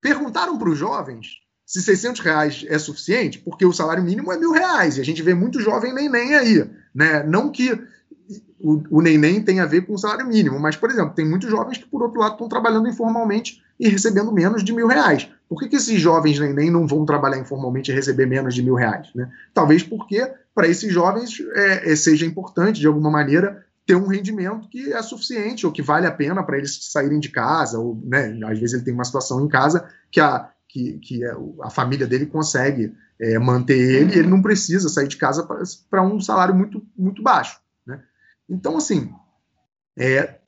perguntaram 0.00 0.58
para 0.58 0.68
os 0.68 0.76
jovens 0.76 1.44
se 1.64 1.80
600 1.82 2.20
reais 2.20 2.66
é 2.68 2.78
suficiente, 2.78 3.38
porque 3.38 3.64
o 3.64 3.72
salário 3.72 4.02
mínimo 4.02 4.30
é 4.30 4.38
mil 4.38 4.52
reais, 4.52 4.98
e 4.98 5.00
a 5.00 5.04
gente 5.04 5.22
vê 5.22 5.32
muito 5.32 5.60
jovem 5.60 5.94
nem-nem 5.94 6.34
aí. 6.34 6.70
Né? 6.94 7.22
Não 7.22 7.50
que 7.50 7.82
o, 8.64 8.82
o 8.90 9.02
neném 9.02 9.42
tem 9.42 9.60
a 9.60 9.66
ver 9.66 9.82
com 9.82 9.92
o 9.92 9.98
salário 9.98 10.26
mínimo. 10.26 10.58
Mas, 10.58 10.74
por 10.74 10.90
exemplo, 10.90 11.14
tem 11.14 11.28
muitos 11.28 11.50
jovens 11.50 11.76
que, 11.76 11.86
por 11.86 12.02
outro 12.02 12.18
lado, 12.18 12.32
estão 12.32 12.48
trabalhando 12.48 12.88
informalmente 12.88 13.62
e 13.78 13.88
recebendo 13.88 14.32
menos 14.32 14.64
de 14.64 14.72
mil 14.72 14.86
reais. 14.86 15.28
Por 15.46 15.60
que, 15.60 15.68
que 15.68 15.76
esses 15.76 16.00
jovens 16.00 16.38
neném 16.38 16.70
não 16.70 16.86
vão 16.86 17.04
trabalhar 17.04 17.38
informalmente 17.38 17.92
e 17.92 17.94
receber 17.94 18.24
menos 18.24 18.54
de 18.54 18.62
mil 18.62 18.74
reais? 18.74 19.10
Né? 19.14 19.30
Talvez 19.52 19.82
porque, 19.82 20.26
para 20.54 20.66
esses 20.66 20.90
jovens, 20.90 21.38
é, 21.54 21.92
é, 21.92 21.96
seja 21.96 22.24
importante, 22.24 22.80
de 22.80 22.86
alguma 22.86 23.10
maneira, 23.10 23.62
ter 23.84 23.96
um 23.96 24.06
rendimento 24.06 24.66
que 24.70 24.94
é 24.94 25.02
suficiente 25.02 25.66
ou 25.66 25.72
que 25.72 25.82
vale 25.82 26.06
a 26.06 26.12
pena 26.12 26.42
para 26.42 26.56
eles 26.56 26.90
saírem 26.90 27.20
de 27.20 27.28
casa. 27.28 27.78
Ou, 27.78 28.00
né, 28.02 28.38
às 28.44 28.58
vezes 28.58 28.72
ele 28.72 28.84
tem 28.84 28.94
uma 28.94 29.04
situação 29.04 29.44
em 29.44 29.48
casa 29.48 29.86
que 30.10 30.20
a, 30.20 30.48
que, 30.66 30.98
que 31.00 31.22
é 31.22 31.36
a 31.60 31.68
família 31.68 32.06
dele 32.06 32.24
consegue 32.24 32.94
é, 33.20 33.38
manter 33.38 33.78
ele 33.78 34.14
e 34.14 34.18
ele 34.20 34.28
não 34.28 34.40
precisa 34.40 34.88
sair 34.88 35.06
de 35.06 35.18
casa 35.18 35.46
para 35.90 36.02
um 36.02 36.18
salário 36.18 36.54
muito, 36.54 36.82
muito 36.96 37.22
baixo. 37.22 37.62
Então, 38.48 38.76
assim, 38.76 39.12
é, 39.98 40.38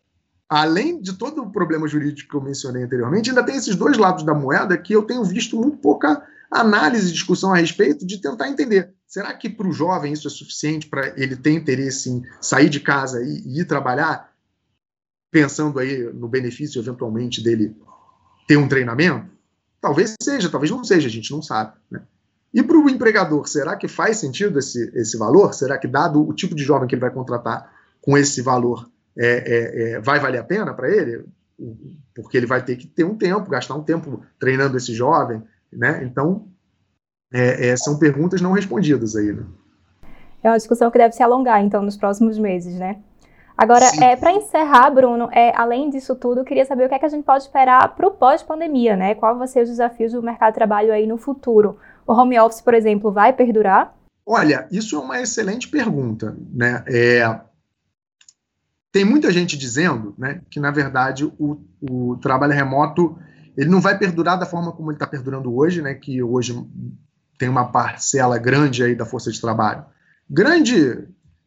além 0.48 1.00
de 1.00 1.14
todo 1.14 1.42
o 1.42 1.50
problema 1.50 1.88
jurídico 1.88 2.30
que 2.30 2.36
eu 2.36 2.42
mencionei 2.42 2.84
anteriormente, 2.84 3.30
ainda 3.30 3.44
tem 3.44 3.56
esses 3.56 3.74
dois 3.74 3.96
lados 3.96 4.24
da 4.24 4.34
moeda 4.34 4.76
que 4.76 4.92
eu 4.92 5.02
tenho 5.02 5.24
visto 5.24 5.56
muito 5.56 5.78
pouca 5.78 6.24
análise 6.50 7.08
e 7.08 7.12
discussão 7.12 7.52
a 7.52 7.56
respeito 7.56 8.06
de 8.06 8.20
tentar 8.20 8.48
entender. 8.48 8.94
Será 9.06 9.32
que 9.34 9.48
para 9.48 9.68
o 9.68 9.72
jovem 9.72 10.12
isso 10.12 10.26
é 10.26 10.30
suficiente 10.30 10.88
para 10.88 11.08
ele 11.20 11.36
ter 11.36 11.52
interesse 11.52 12.10
em 12.10 12.22
sair 12.40 12.68
de 12.68 12.80
casa 12.80 13.22
e, 13.22 13.42
e, 13.46 13.60
ir 13.60 13.64
trabalhar, 13.64 14.32
pensando 15.30 15.78
aí 15.78 16.02
no 16.12 16.28
benefício 16.28 16.80
eventualmente 16.80 17.42
dele 17.42 17.76
ter 18.46 18.56
um 18.56 18.68
treinamento? 18.68 19.30
Talvez 19.80 20.14
seja, 20.20 20.48
talvez 20.48 20.70
não 20.70 20.84
seja, 20.84 21.06
a 21.06 21.10
gente 21.10 21.30
não 21.30 21.42
sabe. 21.42 21.72
Né? 21.90 22.02
E 22.52 22.62
para 22.62 22.78
o 22.78 22.88
empregador, 22.88 23.46
será 23.46 23.76
que 23.76 23.86
faz 23.86 24.16
sentido 24.16 24.58
esse, 24.58 24.90
esse 24.94 25.16
valor? 25.16 25.52
Será 25.52 25.78
que, 25.78 25.86
dado 25.86 26.26
o 26.26 26.32
tipo 26.32 26.54
de 26.54 26.64
jovem 26.64 26.88
que 26.88 26.94
ele 26.94 27.02
vai 27.02 27.10
contratar, 27.10 27.70
com 28.06 28.16
esse 28.16 28.40
valor 28.40 28.88
é, 29.18 29.26
é, 29.26 29.82
é, 29.90 30.00
vai 30.00 30.20
valer 30.20 30.38
a 30.38 30.44
pena 30.44 30.72
para 30.72 30.88
ele? 30.88 31.24
Porque 32.14 32.36
ele 32.36 32.46
vai 32.46 32.64
ter 32.64 32.76
que 32.76 32.86
ter 32.86 33.04
um 33.04 33.16
tempo, 33.16 33.50
gastar 33.50 33.74
um 33.74 33.82
tempo 33.82 34.22
treinando 34.38 34.76
esse 34.76 34.94
jovem, 34.94 35.42
né? 35.72 36.04
Então, 36.04 36.46
é, 37.32 37.68
é, 37.68 37.76
são 37.76 37.98
perguntas 37.98 38.40
não 38.40 38.52
respondidas 38.52 39.16
aí, 39.16 39.32
né? 39.32 39.44
É 40.42 40.48
uma 40.48 40.56
discussão 40.56 40.90
que 40.90 40.98
deve 40.98 41.14
se 41.14 41.22
alongar, 41.22 41.62
então, 41.64 41.82
nos 41.82 41.96
próximos 41.96 42.38
meses, 42.38 42.74
né? 42.78 42.98
Agora, 43.58 43.86
é, 44.02 44.14
para 44.14 44.32
encerrar, 44.32 44.90
Bruno, 44.90 45.30
é, 45.32 45.50
além 45.56 45.88
disso 45.88 46.14
tudo, 46.14 46.40
eu 46.40 46.44
queria 46.44 46.66
saber 46.66 46.84
o 46.84 46.88
que, 46.88 46.94
é 46.94 46.98
que 46.98 47.06
a 47.06 47.08
gente 47.08 47.24
pode 47.24 47.44
esperar 47.44 47.96
para 47.96 48.06
o 48.06 48.10
pós-pandemia, 48.10 48.94
né? 48.96 49.14
Qual 49.14 49.36
vão 49.36 49.46
ser 49.46 49.62
os 49.62 49.70
desafios 49.70 50.12
do 50.12 50.22
mercado 50.22 50.52
de 50.52 50.56
trabalho 50.56 50.92
aí 50.92 51.06
no 51.06 51.16
futuro? 51.16 51.78
O 52.06 52.12
home 52.12 52.38
office, 52.38 52.60
por 52.60 52.74
exemplo, 52.74 53.10
vai 53.10 53.32
perdurar? 53.32 53.96
Olha, 54.26 54.68
isso 54.70 54.94
é 54.96 54.98
uma 54.98 55.20
excelente 55.22 55.68
pergunta, 55.68 56.36
né? 56.52 56.84
É, 56.86 57.40
tem 58.96 59.04
muita 59.04 59.30
gente 59.30 59.58
dizendo 59.58 60.14
né, 60.16 60.40
que, 60.48 60.58
na 60.58 60.70
verdade, 60.70 61.30
o, 61.38 61.62
o 61.82 62.16
trabalho 62.16 62.54
remoto 62.54 63.18
ele 63.54 63.68
não 63.68 63.78
vai 63.78 63.98
perdurar 63.98 64.38
da 64.38 64.46
forma 64.46 64.72
como 64.72 64.90
ele 64.90 64.96
está 64.96 65.06
perdurando 65.06 65.54
hoje, 65.54 65.82
né, 65.82 65.92
que 65.92 66.22
hoje 66.22 66.58
tem 67.38 67.46
uma 67.46 67.66
parcela 67.66 68.38
grande 68.38 68.82
aí 68.82 68.94
da 68.94 69.04
força 69.04 69.30
de 69.30 69.38
trabalho. 69.38 69.84
Grande, 70.30 70.94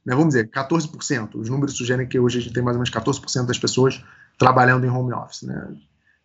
né, 0.06 0.14
vamos 0.14 0.28
dizer, 0.28 0.48
14%. 0.52 1.40
Os 1.40 1.50
números 1.50 1.76
sugerem 1.76 2.08
que 2.08 2.20
hoje 2.20 2.38
a 2.38 2.42
gente 2.44 2.54
tem 2.54 2.62
mais 2.62 2.78
ou 2.78 2.84
menos 2.84 2.92
14% 2.92 3.48
das 3.48 3.58
pessoas 3.58 4.00
trabalhando 4.38 4.86
em 4.86 4.90
home 4.92 5.12
office. 5.12 5.42
Né? 5.42 5.74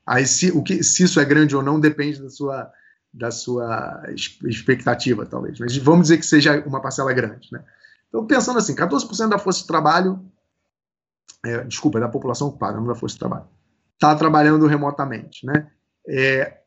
Aí, 0.06 0.26
se, 0.26 0.50
o 0.50 0.62
que, 0.62 0.84
se 0.84 1.04
isso 1.04 1.18
é 1.18 1.24
grande 1.24 1.56
ou 1.56 1.62
não 1.62 1.80
depende 1.80 2.20
da 2.20 2.28
sua, 2.28 2.70
da 3.10 3.30
sua 3.30 4.02
expectativa, 4.44 5.24
talvez. 5.24 5.58
Mas 5.58 5.74
vamos 5.78 6.02
dizer 6.02 6.18
que 6.18 6.26
seja 6.26 6.62
uma 6.66 6.82
parcela 6.82 7.14
grande. 7.14 7.48
Né? 7.50 7.64
Então, 8.10 8.26
pensando 8.26 8.58
assim, 8.58 8.74
14% 8.74 9.30
da 9.30 9.38
força 9.38 9.62
de 9.62 9.66
trabalho, 9.66 10.22
é, 11.44 11.64
desculpa, 11.64 12.00
da 12.00 12.08
população 12.08 12.48
ocupada, 12.48 12.78
não 12.78 12.86
da 12.86 12.94
força 12.94 13.14
de 13.14 13.20
trabalho, 13.20 13.46
está 13.94 14.14
trabalhando 14.14 14.66
remotamente. 14.66 15.46
Né? 15.46 15.66
É, 16.08 16.60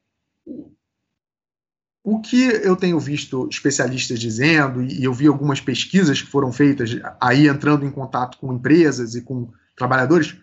o 2.04 2.22
que 2.22 2.44
eu 2.46 2.76
tenho 2.76 3.00
visto 3.00 3.48
especialistas 3.52 4.20
dizendo, 4.20 4.82
e 4.82 5.04
eu 5.04 5.14
vi 5.14 5.28
algumas 5.28 5.60
pesquisas 5.60 6.22
que 6.22 6.30
foram 6.30 6.52
feitas 6.54 6.92
aí 7.20 7.48
entrando 7.48 7.86
em 7.86 7.92
contato 7.92 8.38
com 8.38 8.54
empresas 8.54 9.14
e 9.16 9.22
com 9.22 9.52
trabalhadores, 9.76 10.38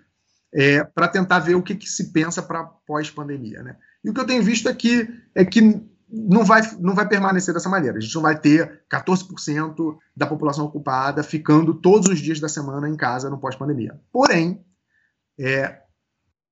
é, 0.52 0.84
para 0.84 1.08
tentar 1.08 1.40
ver 1.40 1.54
o 1.54 1.62
que, 1.62 1.74
que 1.74 1.88
se 1.88 2.12
pensa 2.12 2.42
para 2.42 2.64
pós-pandemia. 2.64 3.62
Né? 3.62 3.76
E 4.04 4.10
o 4.10 4.14
que 4.14 4.20
eu 4.20 4.26
tenho 4.26 4.42
visto 4.42 4.68
é 4.68 4.74
que, 4.74 5.08
é 5.34 5.44
que 5.44 5.82
não, 6.14 6.44
vai, 6.44 6.62
não 6.78 6.94
vai 6.94 7.08
permanecer 7.08 7.52
dessa 7.52 7.68
maneira. 7.68 7.98
A 7.98 8.00
gente 8.00 8.14
não 8.14 8.22
vai 8.22 8.38
ter 8.38 8.82
14% 8.90 9.96
da 10.16 10.26
população 10.26 10.64
ocupada 10.64 11.22
ficando 11.22 11.74
todos 11.74 12.08
os 12.08 12.20
dias 12.20 12.38
da 12.38 12.48
semana 12.48 12.88
em 12.88 12.96
casa 12.96 13.28
no 13.28 13.38
pós-pandemia. 13.38 14.00
Porém, 14.12 14.64
é, 15.38 15.80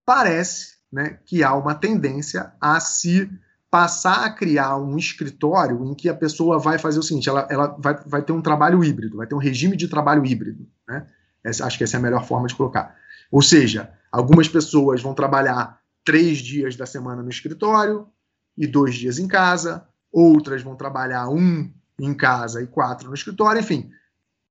parece 0.05 0.75
né, 0.93 1.19
que 1.25 1.45
há 1.45 1.55
uma 1.55 1.75
tendência 1.75 2.53
a 2.61 2.81
se 2.81 3.31
passar 3.71 4.27
a 4.27 4.31
criar 4.31 4.77
um 4.77 4.99
escritório 4.99 5.85
em 5.87 5.95
que 5.95 6.09
a 6.09 6.15
pessoa 6.15 6.59
vai 6.59 6.79
fazer 6.79 6.99
o 6.99 7.03
seguinte: 7.03 7.29
ela, 7.29 7.47
ela 7.49 7.77
vai, 7.79 7.95
vai 8.05 8.23
ter 8.23 8.33
um 8.33 8.43
trabalho 8.43 8.83
híbrido, 8.83 9.17
vai 9.17 9.27
ter 9.27 9.35
um 9.35 9.39
regime 9.39 9.77
de 9.77 9.89
trabalho 9.89 10.27
híbrido. 10.27 10.67
Né? 10.89 11.07
Essa, 11.45 11.67
acho 11.67 11.79
que 11.79 11.85
essa 11.85 11.97
é 11.97 11.99
a 11.99 12.03
melhor 12.03 12.27
forma 12.27 12.49
de 12.49 12.55
colocar. 12.55 12.97
Ou 13.31 13.41
seja, 13.41 13.93
algumas 14.11 14.49
pessoas 14.49 15.01
vão 15.01 15.15
trabalhar 15.15 15.81
três 16.05 16.39
dias 16.39 16.77
da 16.77 16.85
semana 16.85 17.23
no 17.23 17.31
escritório 17.31 18.09
e 18.57 18.67
dois 18.67 18.95
dias 18.95 19.19
em 19.19 19.27
casa, 19.27 19.87
outras 20.11 20.63
vão 20.63 20.77
trabalhar 20.77 21.29
um 21.29 21.73
em 21.99 22.15
casa 22.15 22.63
e 22.63 22.67
quatro 22.67 23.09
no 23.09 23.15
escritório, 23.15 23.61
enfim. 23.61 23.91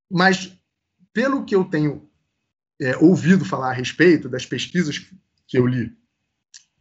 Mas, 0.09 0.57
pelo 1.13 1.45
que 1.45 1.55
eu 1.55 1.63
tenho 1.65 2.09
é, 2.81 2.97
ouvido 2.97 3.45
falar 3.45 3.69
a 3.69 3.73
respeito 3.73 4.27
das 4.27 4.45
pesquisas 4.45 4.97
que 5.47 5.57
eu 5.57 5.67
li, 5.67 5.91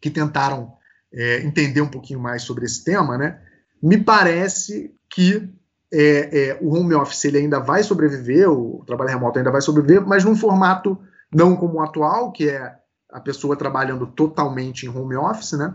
que 0.01 0.11
tentaram 0.11 0.75
é, 1.13 1.43
entender 1.43 1.81
um 1.81 1.91
pouquinho 1.91 2.21
mais 2.21 2.43
sobre 2.43 2.65
esse 2.65 2.85
tema, 2.85 3.19
né, 3.19 3.43
me 3.83 3.99
parece 3.99 4.95
que 5.11 5.53
é, 5.93 6.51
é, 6.51 6.59
o 6.61 6.73
home 6.75 6.95
office 6.95 7.25
ele 7.25 7.39
ainda 7.39 7.59
vai 7.59 7.83
sobreviver, 7.83 8.49
o 8.49 8.85
trabalho 8.87 9.11
remoto 9.11 9.39
ainda 9.39 9.51
vai 9.51 9.61
sobreviver, 9.61 10.07
mas 10.07 10.25
num 10.25 10.37
formato 10.37 10.99
não 11.33 11.57
como 11.57 11.75
o 11.75 11.83
atual, 11.83 12.33
que 12.33 12.49
é 12.49 12.77
a 13.11 13.21
pessoa 13.21 13.57
trabalhando 13.57 14.07
totalmente 14.07 14.87
em 14.87 14.89
home 14.89 15.17
office, 15.17 15.53
né? 15.53 15.75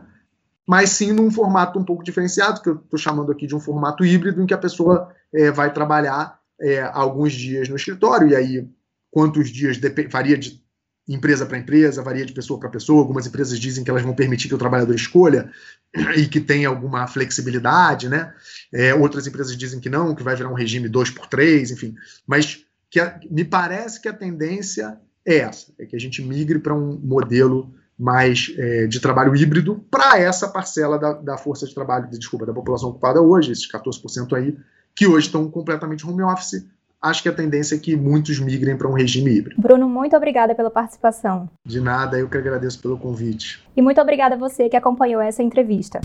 Mas 0.67 0.91
sim 0.91 1.12
num 1.12 1.30
formato 1.30 1.78
um 1.78 1.84
pouco 1.84 2.04
diferenciado, 2.04 2.62
que 2.62 2.69
eu 2.69 2.75
estou 2.75 2.97
chamando 2.97 3.32
aqui 3.32 3.45
de 3.45 3.56
um 3.56 3.60
formato 3.60 4.04
híbrido, 4.04 4.41
em 4.41 4.45
que 4.45 4.54
a 4.54 4.58
pessoa 4.58 5.13
é, 5.34 5.51
vai 5.51 5.71
trabalhar 5.71 6.39
é, 6.60 6.82
alguns 6.82 7.34
dias 7.34 7.69
no 7.69 7.75
escritório, 7.75 8.30
e 8.30 8.36
aí 8.36 8.67
quantos 9.12 9.49
dias 9.49 9.80
varia 10.10 10.38
de 10.38 10.63
empresa 11.08 11.45
para 11.45 11.58
empresa, 11.58 12.01
varia 12.01 12.25
de 12.25 12.34
pessoa 12.34 12.60
para 12.60 12.69
pessoa. 12.69 13.01
Algumas 13.01 13.28
empresas 13.28 13.60
dizem 13.60 13.84
que 13.84 13.89
elas 13.89 14.04
vão 14.04 14.13
permitir 14.13 14.47
que 14.47 14.56
o 14.56 14.58
trabalhador 14.58 14.95
escolha 14.95 15.51
e 16.17 16.25
que 16.28 16.41
tenha 16.41 16.67
alguma 16.67 17.08
flexibilidade, 17.08 18.10
né? 18.10 18.34
É, 18.73 18.93
outras 18.93 19.28
empresas 19.28 19.56
dizem 19.56 19.80
que 19.80 19.89
não, 19.89 20.15
que 20.15 20.23
vai 20.23 20.36
virar 20.36 20.49
um 20.49 20.56
regime 20.56 20.89
2 20.89 21.12
por 21.12 21.28
3 21.28 21.71
enfim. 21.71 21.95
Mas 22.25 22.65
que 22.89 22.99
a, 22.99 23.19
me 23.30 23.45
parece 23.45 24.01
que 24.01 24.08
a 24.08 24.13
tendência 24.13 24.99
é 25.25 25.38
essa, 25.38 25.73
é 25.80 25.86
que 25.86 25.95
a 25.95 25.99
gente 25.99 26.21
migre 26.21 26.60
para 26.60 26.73
um 26.73 26.99
modelo 27.04 27.73
mais 27.97 28.53
é, 28.58 28.88
de 28.88 28.99
trabalho 28.99 29.36
híbrido 29.36 29.84
para 29.89 30.19
essa 30.19 30.47
parcela 30.47 30.99
da, 30.99 31.13
da, 31.13 31.38
força 31.38 31.65
de 31.65 31.73
trabalho, 31.73 32.10
desculpa, 32.10 32.45
da 32.45 32.53
população 32.53 32.89
ocupada 32.89 33.21
hoje, 33.21 33.51
esses 33.51 33.71
14% 33.71 34.34
aí, 34.34 34.58
que 34.93 35.08
hoje 35.08 35.27
estão 35.27 35.49
completamente 35.49 36.05
home 36.05 36.21
office, 36.23 36.65
acho 37.01 37.23
que 37.23 37.29
a 37.29 37.34
tendência 37.34 37.75
é 37.75 37.79
que 37.79 37.95
muitos 37.95 38.39
migrem 38.39 38.77
para 38.77 38.88
um 38.88 38.93
regime 38.93 39.31
híbrido. 39.31 39.62
Bruno, 39.62 39.88
muito 39.88 40.15
obrigada 40.15 40.53
pela 40.53 40.69
participação. 40.69 41.49
De 41.65 41.79
nada, 41.79 42.19
eu 42.19 42.27
que 42.27 42.38
agradeço 42.38 42.81
pelo 42.81 42.97
convite. 42.97 43.63
E 43.75 43.81
muito 43.81 44.01
obrigada 44.01 44.36
a 44.36 44.38
você 44.38 44.67
que 44.69 44.75
acompanhou 44.75 45.21
essa 45.21 45.41
entrevista. 45.41 46.01